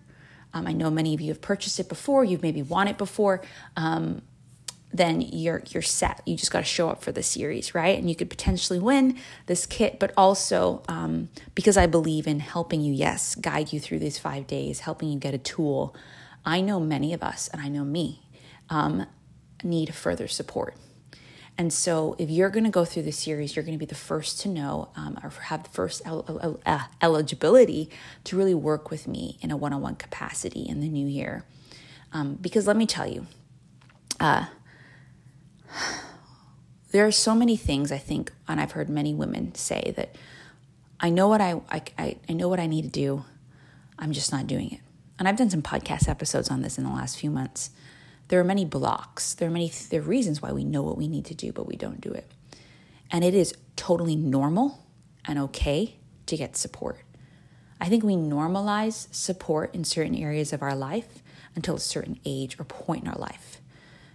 um, 0.53 0.67
I 0.67 0.71
know 0.71 0.89
many 0.89 1.13
of 1.13 1.19
you 1.19 1.27
have 1.29 1.41
purchased 1.41 1.79
it 1.81 1.89
before, 1.89 2.23
you've 2.23 2.41
maybe 2.41 2.61
won 2.61 2.87
it 2.87 2.97
before. 2.97 3.41
Um, 3.75 4.21
then 4.97 5.21
you're 5.21 5.63
you're 5.69 5.81
set. 5.81 6.21
You 6.25 6.35
just 6.35 6.51
got 6.51 6.59
to 6.59 6.65
show 6.65 6.89
up 6.89 7.03
for 7.03 7.11
the 7.11 7.23
series, 7.23 7.75
right? 7.75 7.97
And 7.97 8.09
you 8.09 8.15
could 8.15 8.29
potentially 8.29 8.79
win 8.79 9.17
this 9.45 9.65
kit, 9.65 9.99
but 9.99 10.13
also 10.15 10.83
um, 10.87 11.29
because 11.53 11.77
I 11.77 11.87
believe 11.87 12.27
in 12.27 12.39
helping 12.39 12.81
you, 12.81 12.93
yes, 12.93 13.35
guide 13.35 13.73
you 13.73 13.79
through 13.79 13.99
these 13.99 14.17
five 14.17 14.47
days, 14.47 14.81
helping 14.81 15.09
you 15.09 15.19
get 15.19 15.33
a 15.33 15.39
tool. 15.39 15.95
I 16.45 16.61
know 16.61 16.79
many 16.79 17.13
of 17.13 17.23
us, 17.23 17.47
and 17.49 17.61
I 17.61 17.69
know 17.69 17.83
me, 17.83 18.21
um, 18.69 19.07
need 19.63 19.93
further 19.95 20.27
support. 20.27 20.75
And 21.57 21.71
so, 21.71 22.15
if 22.19 22.29
you're 22.29 22.49
going 22.49 22.65
to 22.65 22.69
go 22.69 22.83
through 22.83 23.03
the 23.03 23.13
series, 23.13 23.55
you're 23.55 23.63
going 23.63 23.77
to 23.77 23.79
be 23.79 23.85
the 23.85 23.95
first 23.95 24.41
to 24.41 24.49
know 24.49 24.89
um, 24.95 25.17
or 25.23 25.29
have 25.29 25.63
the 25.63 25.69
first 25.69 26.01
el- 26.05 26.59
uh, 26.65 26.83
eligibility 27.01 27.89
to 28.25 28.37
really 28.37 28.53
work 28.53 28.91
with 28.91 29.07
me 29.07 29.37
in 29.41 29.51
a 29.51 29.57
one 29.57 29.71
on 29.71 29.81
one 29.81 29.95
capacity 29.95 30.67
in 30.67 30.81
the 30.81 30.89
new 30.89 31.07
year. 31.07 31.45
Um, 32.11 32.35
because 32.35 32.67
let 32.67 32.75
me 32.75 32.85
tell 32.85 33.07
you, 33.07 33.27
uh, 34.19 34.47
there 36.91 37.05
are 37.05 37.11
so 37.11 37.35
many 37.35 37.57
things 37.57 37.91
I 37.91 37.97
think, 37.97 38.31
and 38.47 38.59
I've 38.59 38.71
heard 38.71 38.89
many 38.89 39.13
women 39.13 39.55
say 39.55 39.93
that 39.95 40.15
I 40.99 41.09
know 41.09 41.27
what 41.27 41.41
I, 41.41 41.61
I, 41.69 42.17
I 42.27 42.33
know 42.33 42.47
what 42.47 42.59
I 42.59 42.67
need 42.67 42.83
to 42.83 42.89
do. 42.89 43.25
I'm 43.99 44.11
just 44.11 44.31
not 44.31 44.47
doing 44.47 44.71
it. 44.71 44.79
And 45.17 45.27
I've 45.27 45.37
done 45.37 45.49
some 45.49 45.61
podcast 45.61 46.09
episodes 46.09 46.49
on 46.49 46.61
this 46.61 46.77
in 46.77 46.83
the 46.83 46.89
last 46.89 47.17
few 47.17 47.29
months. 47.29 47.69
There 48.27 48.39
are 48.39 48.45
many 48.45 48.65
blocks. 48.65 49.33
There 49.33 49.47
are 49.47 49.51
many 49.51 49.71
there 49.89 50.01
are 50.01 50.03
reasons 50.03 50.41
why 50.41 50.51
we 50.51 50.63
know 50.63 50.81
what 50.81 50.97
we 50.97 51.07
need 51.07 51.25
to 51.25 51.35
do, 51.35 51.51
but 51.51 51.67
we 51.67 51.75
don't 51.75 52.01
do 52.01 52.11
it. 52.11 52.29
And 53.11 53.23
it 53.23 53.33
is 53.33 53.53
totally 53.75 54.15
normal 54.15 54.85
and 55.25 55.39
okay 55.39 55.95
to 56.25 56.37
get 56.37 56.57
support. 56.57 56.99
I 57.79 57.87
think 57.87 58.03
we 58.03 58.15
normalize 58.15 59.13
support 59.13 59.75
in 59.75 59.83
certain 59.83 60.15
areas 60.15 60.53
of 60.53 60.61
our 60.61 60.75
life 60.75 61.21
until 61.55 61.75
a 61.75 61.79
certain 61.79 62.19
age 62.25 62.59
or 62.59 62.63
point 62.63 63.03
in 63.03 63.09
our 63.09 63.17
life. 63.17 63.61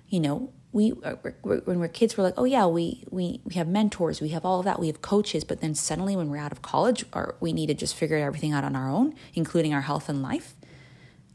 You 0.09 0.21
know, 0.21 0.53
we 0.73 0.93
uh, 1.05 1.15
when 1.43 1.81
we're 1.81 1.89
kids 1.89 2.17
we're 2.17 2.25
like 2.25 2.35
oh 2.37 2.45
yeah 2.45 2.65
we 2.67 3.05
we 3.11 3.41
we 3.45 3.55
have 3.55 3.67
mentors 3.67 4.21
we 4.21 4.29
have 4.29 4.45
all 4.45 4.61
of 4.61 4.65
that 4.65 4.79
we 4.79 4.87
have 4.87 5.03
coaches. 5.03 5.45
But 5.45 5.61
then 5.61 5.75
suddenly 5.75 6.17
when 6.17 6.31
we're 6.31 6.39
out 6.39 6.53
of 6.53 6.63
college 6.63 7.05
or 7.13 7.37
we 7.41 7.53
need 7.53 7.67
to 7.67 7.75
just 7.75 7.95
figure 7.95 8.17
everything 8.17 8.53
out 8.53 8.65
on 8.65 8.77
our 8.77 8.89
own 8.89 9.15
including 9.35 9.75
our 9.75 9.83
health 9.83 10.09
and 10.09 10.23
life. 10.23 10.55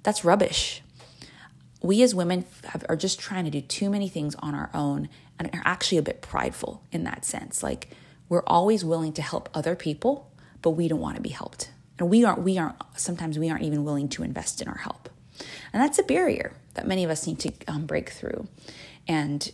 That's 0.03 0.23
rubbish. 0.23 0.81
We 1.81 2.01
as 2.01 2.15
women 2.15 2.45
have, 2.65 2.85
are 2.89 2.95
just 2.95 3.19
trying 3.19 3.45
to 3.45 3.51
do 3.51 3.61
too 3.61 3.89
many 3.89 4.07
things 4.07 4.35
on 4.35 4.55
our 4.55 4.69
own 4.73 5.09
and 5.37 5.49
are 5.53 5.61
actually 5.65 5.97
a 5.97 6.03
bit 6.03 6.21
prideful 6.21 6.83
in 6.91 7.03
that 7.03 7.25
sense. 7.25 7.61
Like 7.61 7.89
we're 8.29 8.43
always 8.47 8.85
willing 8.85 9.13
to 9.13 9.21
help 9.21 9.49
other 9.53 9.75
people 9.75 10.31
but 10.65 10.71
we 10.71 10.87
don't 10.87 10.99
want 10.99 11.15
to 11.15 11.21
be 11.21 11.29
helped. 11.29 11.69
And 11.99 12.09
we 12.09 12.23
aren't 12.23 12.41
we 12.41 12.57
aren't 12.57 12.75
sometimes 12.95 13.37
we 13.37 13.51
aren't 13.51 13.63
even 13.63 13.83
willing 13.83 14.09
to 14.09 14.23
invest 14.23 14.61
in 14.63 14.67
our 14.67 14.77
help. 14.77 15.09
And 15.71 15.83
that's 15.83 15.99
a 15.99 16.03
barrier 16.03 16.53
that 16.73 16.87
many 16.87 17.03
of 17.03 17.11
us 17.11 17.27
need 17.27 17.39
to 17.39 17.51
um, 17.67 17.85
break 17.85 18.09
through 18.09 18.47
and 19.07 19.51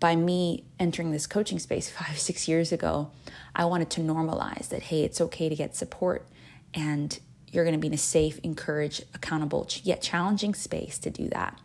by 0.00 0.16
me 0.16 0.64
entering 0.78 1.12
this 1.12 1.26
coaching 1.26 1.58
space 1.58 1.88
five, 1.98 2.18
six 2.18 2.48
years 2.48 2.72
ago, 2.72 3.10
I 3.54 3.64
wanted 3.64 3.90
to 3.90 4.00
normalize 4.00 4.68
that, 4.68 4.84
hey, 4.84 5.02
it's 5.02 5.20
okay 5.20 5.48
to 5.48 5.54
get 5.54 5.74
support 5.74 6.26
and 6.72 7.18
you're 7.50 7.64
going 7.64 7.74
to 7.74 7.80
be 7.80 7.86
in 7.86 7.94
a 7.94 7.98
safe, 7.98 8.40
encouraged, 8.42 9.04
accountable, 9.14 9.68
yet 9.82 10.02
challenging 10.02 10.54
space 10.54 10.98
to 10.98 11.10
do 11.10 11.28
that. 11.28 11.58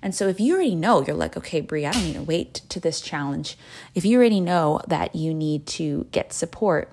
And 0.00 0.14
so 0.14 0.28
if 0.28 0.38
you 0.38 0.54
already 0.54 0.74
know, 0.74 1.02
you're 1.02 1.16
like, 1.16 1.36
okay, 1.36 1.60
Brie, 1.60 1.86
I 1.86 1.92
don't 1.92 2.04
need 2.04 2.14
to 2.14 2.22
wait 2.22 2.54
to 2.68 2.78
this 2.78 3.00
challenge. 3.00 3.56
If 3.94 4.04
you 4.04 4.18
already 4.18 4.40
know 4.40 4.80
that 4.86 5.16
you 5.16 5.34
need 5.34 5.66
to 5.68 6.06
get 6.12 6.32
support, 6.32 6.92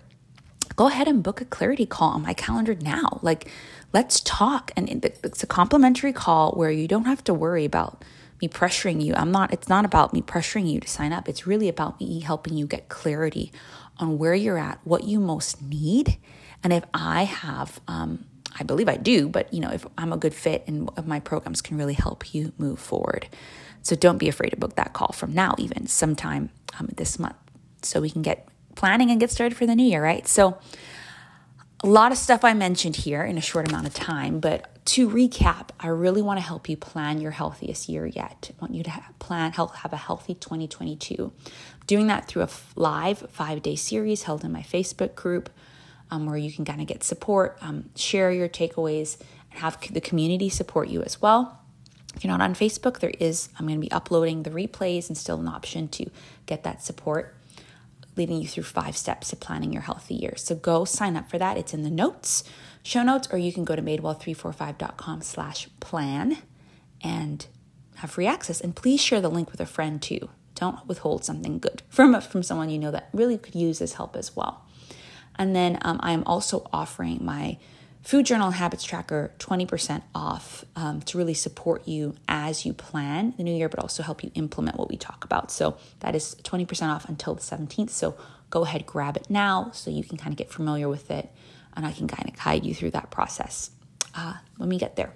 go 0.76 0.88
ahead 0.88 1.08
and 1.08 1.22
book 1.22 1.42
a 1.42 1.46
clarity 1.46 1.86
call 1.86 2.12
on 2.12 2.22
my 2.22 2.34
calendar 2.34 2.74
now. 2.74 3.20
Like, 3.22 3.52
let's 3.94 4.22
talk. 4.22 4.72
And 4.76 5.04
it's 5.04 5.44
a 5.44 5.48
complimentary 5.48 6.14
call 6.14 6.54
where 6.54 6.72
you 6.72 6.88
don't 6.88 7.06
have 7.06 7.24
to 7.26 7.34
worry 7.34 7.66
about 7.66 8.04
me 8.42 8.48
pressuring 8.48 9.04
you. 9.04 9.14
I'm 9.16 9.32
not, 9.32 9.54
it's 9.54 9.70
not 9.70 9.86
about 9.86 10.14
me 10.14 10.22
pressuring 10.22 10.70
you 10.70 10.80
to 10.80 10.88
sign 10.88 11.14
up. 11.14 11.30
It's 11.30 11.46
really 11.46 11.70
about 11.70 12.00
me 12.00 12.20
helping 12.20 12.56
you 12.58 12.66
get 12.66 12.90
clarity 12.90 13.52
on 13.98 14.18
where 14.18 14.34
you're 14.34 14.58
at, 14.58 14.80
what 14.84 15.04
you 15.04 15.20
most 15.20 15.62
need. 15.62 16.18
And 16.64 16.74
if 16.74 16.84
I 16.94 17.24
have, 17.24 17.80
um, 17.88 18.26
I 18.60 18.64
believe 18.64 18.90
I 18.90 18.98
do, 18.98 19.30
but 19.30 19.54
you 19.54 19.60
know, 19.60 19.72
if 19.72 19.86
I'm 19.98 20.12
a 20.12 20.18
good 20.18 20.34
fit 20.34 20.64
and 20.68 20.90
my 21.06 21.20
programs 21.20 21.62
can 21.62 21.78
really 21.78 21.94
help 21.94 22.34
you 22.34 22.54
move 22.58 22.80
forward. 22.80 23.28
So 23.84 23.96
don't 23.96 24.18
be 24.18 24.30
afraid 24.30 24.50
to 24.50 24.58
book 24.58 24.76
that 24.76 24.94
call 24.94 25.12
from 25.14 25.34
now, 25.34 25.56
even 25.58 25.88
sometime 25.88 26.50
um, 26.80 26.90
this 26.96 27.18
month, 27.18 27.36
so 27.82 28.00
we 28.00 28.10
can 28.10 28.22
get 28.22 28.48
planning 28.76 29.10
and 29.10 29.20
get 29.20 29.32
started 29.32 29.56
for 29.58 29.66
the 29.66 29.76
new 29.76 29.86
year, 29.86 30.04
right? 30.04 30.28
So, 30.28 30.58
a 31.84 31.88
lot 31.88 32.12
of 32.12 32.18
stuff 32.18 32.44
I 32.44 32.54
mentioned 32.54 32.96
here 32.96 33.24
in 33.24 33.38
a 33.38 33.42
short 33.42 33.68
amount 33.68 33.88
of 33.88 33.94
time, 33.94 34.40
but 34.40 34.86
to 34.86 35.10
recap, 35.10 35.70
I 35.80 35.88
really 35.88 36.22
want 36.22 36.38
to 36.40 36.46
help 36.46 36.70
you 36.70 36.78
plan 36.78 37.20
your 37.20 37.32
healthiest 37.32 37.90
year 37.90 38.06
yet. 38.06 38.52
I 38.52 38.62
want 38.62 38.76
you 38.76 38.84
to 38.84 39.04
plan 39.18 39.52
help 39.52 39.76
have 39.78 39.92
a 39.92 39.98
healthy 39.98 40.36
2022. 40.36 41.32
doing 41.88 42.08
that 42.08 42.28
through 42.28 42.44
a 42.44 42.50
live 42.76 43.20
five 43.32 43.62
day 43.64 43.76
series 43.76 44.24
held 44.24 44.44
in 44.44 44.52
my 44.52 44.62
Facebook 44.62 45.16
group, 45.16 45.50
um, 46.12 46.26
where 46.28 46.38
you 46.38 46.52
can 46.52 46.66
kind 46.66 46.82
of 46.82 46.88
get 46.88 47.04
support, 47.04 47.58
um, 47.62 47.90
share 47.96 48.32
your 48.32 48.48
takeaways, 48.48 49.20
and 49.50 49.60
have 49.62 49.80
the 49.92 50.02
community 50.02 50.50
support 50.50 50.88
you 50.88 51.02
as 51.02 51.20
well. 51.22 51.60
If 52.16 52.24
you're 52.24 52.32
not 52.32 52.42
on 52.42 52.54
Facebook, 52.54 53.00
there 53.00 53.14
is 53.20 53.50
I'm 53.58 53.66
going 53.66 53.80
to 53.80 53.86
be 53.86 53.92
uploading 53.92 54.44
the 54.44 54.52
replays 54.52 55.08
and 55.08 55.18
still 55.18 55.40
an 55.40 55.48
option 55.48 55.88
to 55.90 56.12
get 56.46 56.64
that 56.64 56.84
support 56.84 57.36
leading 58.16 58.42
you 58.42 58.48
through 58.48 58.64
five 58.64 58.98
steps 58.98 59.30
to 59.30 59.36
planning 59.36 59.72
your 59.72 59.84
healthy 59.84 60.16
year. 60.16 60.36
So 60.36 60.56
go 60.56 60.86
sign 60.86 61.16
up 61.16 61.30
for 61.30 61.38
that. 61.38 61.58
It's 61.58 61.74
in 61.74 61.84
the 61.84 61.90
notes 61.90 62.44
show 62.84 63.04
notes, 63.04 63.28
or 63.32 63.38
you 63.38 63.54
can 63.54 63.66
go 63.66 63.76
to 63.76 63.82
madewell345.com 63.82 65.22
slash 65.22 65.70
plan 65.80 66.38
and 67.02 67.46
have 67.96 68.12
free 68.12 68.26
access. 68.26 68.62
And 68.62 68.76
please 68.76 69.02
share 69.02 69.22
the 69.22 69.30
link 69.30 69.52
with 69.52 69.62
a 69.62 69.66
friend 69.66 70.02
too. 70.02 70.30
Don't 70.56 70.86
withhold 70.88 71.24
something 71.26 71.60
good 71.60 71.82
from, 71.90 72.20
from 72.22 72.44
someone 72.44 72.70
you 72.70 72.80
know 72.80 72.92
that 72.92 73.10
really 73.14 73.38
could 73.38 73.56
use 73.56 73.80
this 73.80 73.94
help 73.94 74.16
as 74.16 74.36
well. 74.36 74.66
And 75.36 75.56
then 75.56 75.80
um, 75.82 76.00
I 76.02 76.12
am 76.12 76.24
also 76.26 76.68
offering 76.74 77.24
my 77.24 77.58
food 78.02 78.26
journal 78.26 78.48
and 78.48 78.56
habits 78.56 78.84
tracker 78.84 79.32
20% 79.40 80.02
off 80.16 80.66
um, 80.76 81.02
to 81.02 81.18
really 81.18 81.34
support 81.34 81.88
you 81.88 82.16
as 82.28 82.66
you 82.66 82.74
plan 82.74 83.34
the 83.38 83.44
new 83.44 83.54
year, 83.54 83.70
but 83.70 83.80
also 83.80 84.04
help 84.04 84.24
you 84.24 84.32
implement 84.34 84.78
what 84.78 84.90
we 84.90 84.98
talk 84.98 85.24
about. 85.24 85.52
So 85.52 85.78
that 86.00 86.16
is 86.16 86.36
20% 86.44 86.90
off 86.90 87.08
until 87.08 87.36
the 87.36 87.42
17th. 87.42 87.92
So 87.92 88.16
go 88.50 88.64
ahead, 88.64 88.86
grab 88.86 89.18
it 89.18 89.30
now 89.30 89.72
so 89.74 89.92
you 89.92 90.04
can 90.04 90.18
kind 90.18 90.34
of 90.34 90.38
get 90.38 90.52
familiar 90.52 90.90
with 90.90 91.12
it 91.12 91.30
and 91.76 91.86
I 91.86 91.92
can 91.92 92.08
kind 92.08 92.28
of 92.28 92.44
guide 92.44 92.66
you 92.66 92.74
through 92.74 92.92
that 92.92 93.12
process 93.12 93.72
uh, 94.16 94.36
when 94.58 94.70
we 94.70 94.78
get 94.78 94.96
there. 94.96 95.14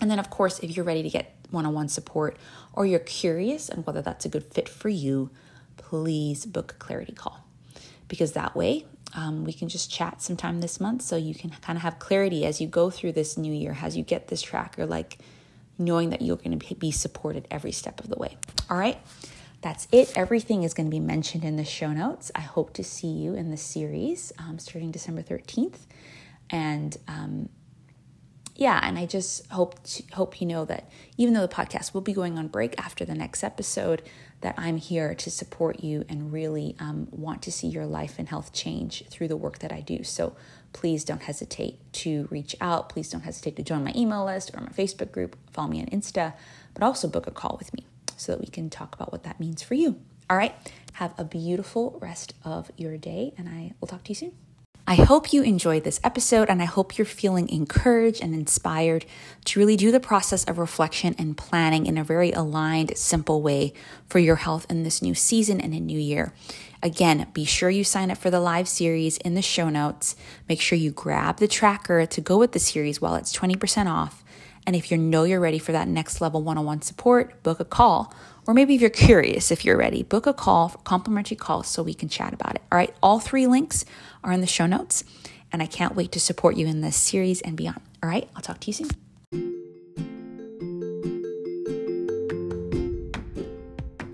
And 0.00 0.10
then, 0.10 0.18
of 0.18 0.30
course, 0.30 0.58
if 0.60 0.76
you're 0.76 0.84
ready 0.84 1.02
to 1.02 1.10
get 1.10 1.34
one 1.50 1.66
on 1.66 1.74
one 1.74 1.88
support 1.88 2.36
or 2.72 2.86
you're 2.86 2.98
curious 2.98 3.70
on 3.70 3.78
whether 3.78 4.02
that's 4.02 4.24
a 4.24 4.28
good 4.28 4.44
fit 4.44 4.68
for 4.68 4.88
you, 4.88 5.30
please 5.76 6.46
book 6.46 6.72
a 6.72 6.74
clarity 6.76 7.12
call 7.12 7.44
because 8.08 8.32
that 8.32 8.54
way 8.54 8.86
um, 9.14 9.44
we 9.44 9.52
can 9.52 9.68
just 9.68 9.90
chat 9.90 10.20
sometime 10.20 10.60
this 10.60 10.80
month 10.80 11.02
so 11.02 11.16
you 11.16 11.34
can 11.34 11.50
kind 11.50 11.76
of 11.76 11.82
have 11.82 11.98
clarity 11.98 12.44
as 12.44 12.60
you 12.60 12.66
go 12.66 12.90
through 12.90 13.12
this 13.12 13.38
new 13.38 13.52
year, 13.52 13.76
as 13.80 13.96
you 13.96 14.02
get 14.02 14.28
this 14.28 14.42
tracker, 14.42 14.86
like 14.86 15.18
knowing 15.78 16.10
that 16.10 16.22
you're 16.22 16.36
going 16.36 16.58
to 16.58 16.74
be 16.74 16.90
supported 16.90 17.46
every 17.50 17.72
step 17.72 18.00
of 18.00 18.08
the 18.08 18.16
way. 18.16 18.36
All 18.68 18.76
right, 18.76 18.98
that's 19.60 19.86
it. 19.92 20.12
Everything 20.16 20.62
is 20.62 20.74
going 20.74 20.86
to 20.86 20.90
be 20.90 21.00
mentioned 21.00 21.44
in 21.44 21.56
the 21.56 21.64
show 21.64 21.92
notes. 21.92 22.30
I 22.34 22.40
hope 22.40 22.74
to 22.74 22.84
see 22.84 23.08
you 23.08 23.34
in 23.34 23.50
the 23.50 23.56
series 23.56 24.32
um, 24.38 24.58
starting 24.58 24.90
December 24.90 25.22
13th. 25.22 25.86
And 26.50 26.96
um, 27.08 27.48
yeah, 28.56 28.78
and 28.82 28.98
I 28.98 29.06
just 29.06 29.46
hope 29.50 29.82
to, 29.84 30.02
hope 30.12 30.40
you 30.40 30.46
know 30.46 30.64
that 30.66 30.88
even 31.16 31.34
though 31.34 31.46
the 31.46 31.54
podcast 31.54 31.94
will 31.94 32.02
be 32.02 32.12
going 32.12 32.38
on 32.38 32.48
break 32.48 32.74
after 32.78 33.04
the 33.04 33.14
next 33.14 33.42
episode, 33.42 34.02
that 34.44 34.54
I'm 34.58 34.76
here 34.76 35.14
to 35.14 35.30
support 35.30 35.82
you 35.82 36.04
and 36.06 36.30
really 36.30 36.76
um, 36.78 37.08
want 37.10 37.40
to 37.44 37.50
see 37.50 37.66
your 37.66 37.86
life 37.86 38.16
and 38.18 38.28
health 38.28 38.52
change 38.52 39.02
through 39.08 39.28
the 39.28 39.38
work 39.38 39.60
that 39.60 39.72
I 39.72 39.80
do. 39.80 40.04
So 40.04 40.36
please 40.74 41.02
don't 41.02 41.22
hesitate 41.22 41.80
to 41.94 42.28
reach 42.30 42.54
out. 42.60 42.90
Please 42.90 43.08
don't 43.08 43.22
hesitate 43.22 43.56
to 43.56 43.62
join 43.62 43.82
my 43.82 43.92
email 43.96 44.26
list 44.26 44.50
or 44.54 44.60
my 44.60 44.68
Facebook 44.68 45.10
group. 45.10 45.34
Follow 45.50 45.68
me 45.68 45.80
on 45.80 45.86
Insta, 45.86 46.34
but 46.74 46.82
also 46.82 47.08
book 47.08 47.26
a 47.26 47.30
call 47.30 47.56
with 47.58 47.72
me 47.72 47.86
so 48.18 48.32
that 48.32 48.40
we 48.42 48.46
can 48.46 48.68
talk 48.68 48.94
about 48.94 49.12
what 49.12 49.22
that 49.22 49.40
means 49.40 49.62
for 49.62 49.72
you. 49.72 49.98
All 50.28 50.36
right. 50.36 50.54
Have 50.92 51.14
a 51.16 51.24
beautiful 51.24 51.98
rest 52.02 52.34
of 52.44 52.70
your 52.76 52.98
day, 52.98 53.32
and 53.38 53.48
I 53.48 53.72
will 53.80 53.88
talk 53.88 54.04
to 54.04 54.10
you 54.10 54.14
soon. 54.14 54.43
I 54.86 54.96
hope 54.96 55.32
you 55.32 55.42
enjoyed 55.42 55.82
this 55.82 55.98
episode 56.04 56.50
and 56.50 56.60
I 56.60 56.66
hope 56.66 56.98
you're 56.98 57.06
feeling 57.06 57.48
encouraged 57.48 58.22
and 58.22 58.34
inspired 58.34 59.06
to 59.46 59.58
really 59.58 59.78
do 59.78 59.90
the 59.90 59.98
process 59.98 60.44
of 60.44 60.58
reflection 60.58 61.14
and 61.16 61.38
planning 61.38 61.86
in 61.86 61.96
a 61.96 62.04
very 62.04 62.32
aligned, 62.32 62.94
simple 62.94 63.40
way 63.40 63.72
for 64.06 64.18
your 64.18 64.36
health 64.36 64.66
in 64.68 64.82
this 64.82 65.00
new 65.00 65.14
season 65.14 65.58
and 65.58 65.72
a 65.72 65.80
new 65.80 65.98
year. 65.98 66.34
Again, 66.82 67.28
be 67.32 67.46
sure 67.46 67.70
you 67.70 67.82
sign 67.82 68.10
up 68.10 68.18
for 68.18 68.28
the 68.30 68.40
live 68.40 68.68
series 68.68 69.16
in 69.16 69.32
the 69.32 69.40
show 69.40 69.70
notes. 69.70 70.16
Make 70.50 70.60
sure 70.60 70.76
you 70.76 70.90
grab 70.90 71.38
the 71.38 71.48
tracker 71.48 72.04
to 72.04 72.20
go 72.20 72.36
with 72.36 72.52
the 72.52 72.58
series 72.58 73.00
while 73.00 73.14
it's 73.14 73.34
20% 73.34 73.86
off. 73.86 74.22
And 74.66 74.76
if 74.76 74.90
you 74.90 74.98
know 74.98 75.24
you're 75.24 75.40
ready 75.40 75.58
for 75.58 75.72
that 75.72 75.88
next 75.88 76.20
level 76.20 76.42
one 76.42 76.58
on 76.58 76.66
one 76.66 76.82
support, 76.82 77.42
book 77.42 77.58
a 77.58 77.64
call. 77.64 78.12
Or 78.46 78.54
maybe 78.54 78.74
if 78.74 78.80
you're 78.80 78.90
curious 78.90 79.50
if 79.50 79.64
you're 79.64 79.76
ready, 79.76 80.02
book 80.02 80.26
a 80.26 80.34
call, 80.34 80.68
complimentary 80.84 81.36
call, 81.36 81.62
so 81.62 81.82
we 81.82 81.94
can 81.94 82.08
chat 82.08 82.32
about 82.32 82.56
it. 82.56 82.62
All 82.70 82.76
right, 82.76 82.94
all 83.02 83.18
three 83.18 83.46
links 83.46 83.84
are 84.22 84.32
in 84.32 84.40
the 84.40 84.46
show 84.46 84.66
notes. 84.66 85.04
And 85.52 85.62
I 85.62 85.66
can't 85.66 85.94
wait 85.94 86.10
to 86.12 86.20
support 86.20 86.56
you 86.56 86.66
in 86.66 86.80
this 86.80 86.96
series 86.96 87.40
and 87.40 87.56
beyond. 87.56 87.80
All 88.02 88.08
right, 88.08 88.28
I'll 88.34 88.42
talk 88.42 88.58
to 88.60 88.66
you 88.66 88.72
soon. 88.72 88.90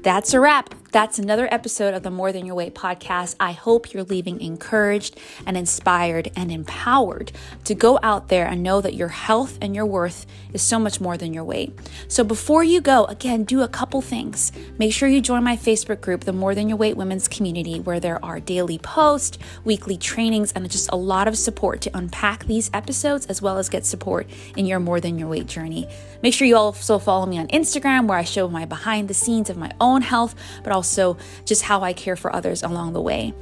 That's 0.03 0.35
a 0.35 0.41
wrap. 0.41 0.75
That's 0.93 1.21
another 1.21 1.47
episode 1.53 1.95
of 1.95 2.03
the 2.03 2.11
More 2.11 2.33
Than 2.33 2.47
Your 2.47 2.57
Weight 2.57 2.75
podcast. 2.75 3.37
I 3.39 3.53
hope 3.53 3.95
you're 3.95 4.03
leaving 4.03 4.41
encouraged 4.41 5.17
and 5.47 5.57
inspired 5.57 6.33
and 6.35 6.51
empowered 6.51 7.31
to 7.63 7.77
go 7.77 8.01
out 8.03 8.27
there 8.27 8.47
and 8.47 8.65
know 8.65 8.81
that 8.81 8.95
your 8.95 9.07
health 9.07 9.57
and 9.63 9.73
your 9.73 9.87
worth 9.87 10.27
is 10.53 10.63
so 10.63 10.81
much 10.81 11.01
more 11.01 11.17
than 11.17 11.33
your 11.33 11.45
weight. 11.45 11.79
So 12.09 12.25
before 12.25 12.65
you 12.65 12.81
go, 12.81 13.05
again, 13.05 13.45
do 13.45 13.63
a 13.63 13.69
couple 13.69 14.03
things. 14.03 14.51
Make 14.81 14.93
sure 14.93 15.09
you 15.09 15.21
join 15.21 15.45
my 15.45 15.57
Facebook 15.57 16.01
group, 16.01 16.25
the 16.25 16.33
More 16.33 16.57
Than 16.57 16.69
Your 16.69 16.77
Weight 16.77 16.97
Women's 16.97 17.29
Community, 17.29 17.79
where 17.79 18.01
there 18.01 18.23
are 18.25 18.41
daily 18.41 18.79
posts, 18.79 19.39
weekly 19.65 19.97
trainings, 19.97 20.51
and 20.51 20.69
just 20.69 20.91
a 20.91 20.97
lot 20.97 21.29
of 21.29 21.39
support 21.39 21.83
to 21.83 21.97
unpack 21.97 22.47
these 22.47 22.69
episodes 22.75 23.27
as 23.27 23.41
well 23.41 23.59
as 23.59 23.69
get 23.69 23.87
support 23.87 24.29
in 24.57 24.67
your 24.67 24.81
More 24.81 24.99
Than 24.99 25.21
Your 25.21 25.29
Weight 25.29 25.47
journey. 25.47 25.87
Make 26.21 26.35
sure 26.35 26.49
you 26.49 26.57
also 26.57 26.99
follow 26.99 27.27
me 27.27 27.39
on 27.39 27.47
Instagram, 27.47 28.09
where 28.09 28.19
I 28.19 28.25
show 28.25 28.49
my 28.49 28.65
behind 28.65 29.07
the 29.07 29.15
scenes 29.15 29.51
of 29.51 29.57
my 29.57 29.71
own 29.81 30.03
health, 30.03 30.35
but 30.65 30.73
also 30.73 30.80
also 30.81 31.19
just 31.45 31.63
how 31.63 31.83
I 31.83 31.93
care 31.93 32.17
for 32.17 32.35
others 32.35 32.63
along 32.63 32.95
the 32.95 33.03
way. 33.03 33.35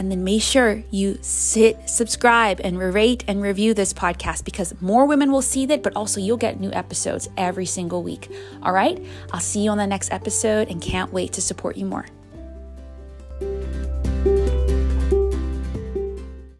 And 0.00 0.10
then 0.10 0.24
make 0.24 0.42
sure 0.42 0.82
you 0.90 1.18
sit, 1.20 1.88
subscribe, 1.88 2.60
and 2.64 2.78
rate 2.78 3.22
and 3.28 3.40
review 3.40 3.74
this 3.74 3.92
podcast 3.92 4.44
because 4.44 4.74
more 4.80 5.06
women 5.06 5.30
will 5.30 5.42
see 5.42 5.66
that, 5.66 5.84
but 5.84 5.94
also 5.94 6.20
you'll 6.20 6.36
get 6.36 6.58
new 6.58 6.72
episodes 6.72 7.28
every 7.36 7.66
single 7.66 8.02
week. 8.02 8.28
All 8.62 8.72
right? 8.72 8.98
I'll 9.32 9.40
see 9.40 9.60
you 9.60 9.70
on 9.70 9.78
the 9.78 9.86
next 9.86 10.10
episode 10.10 10.68
and 10.68 10.82
can't 10.82 11.12
wait 11.12 11.32
to 11.34 11.40
support 11.40 11.76
you 11.76 11.84
more. 11.84 12.06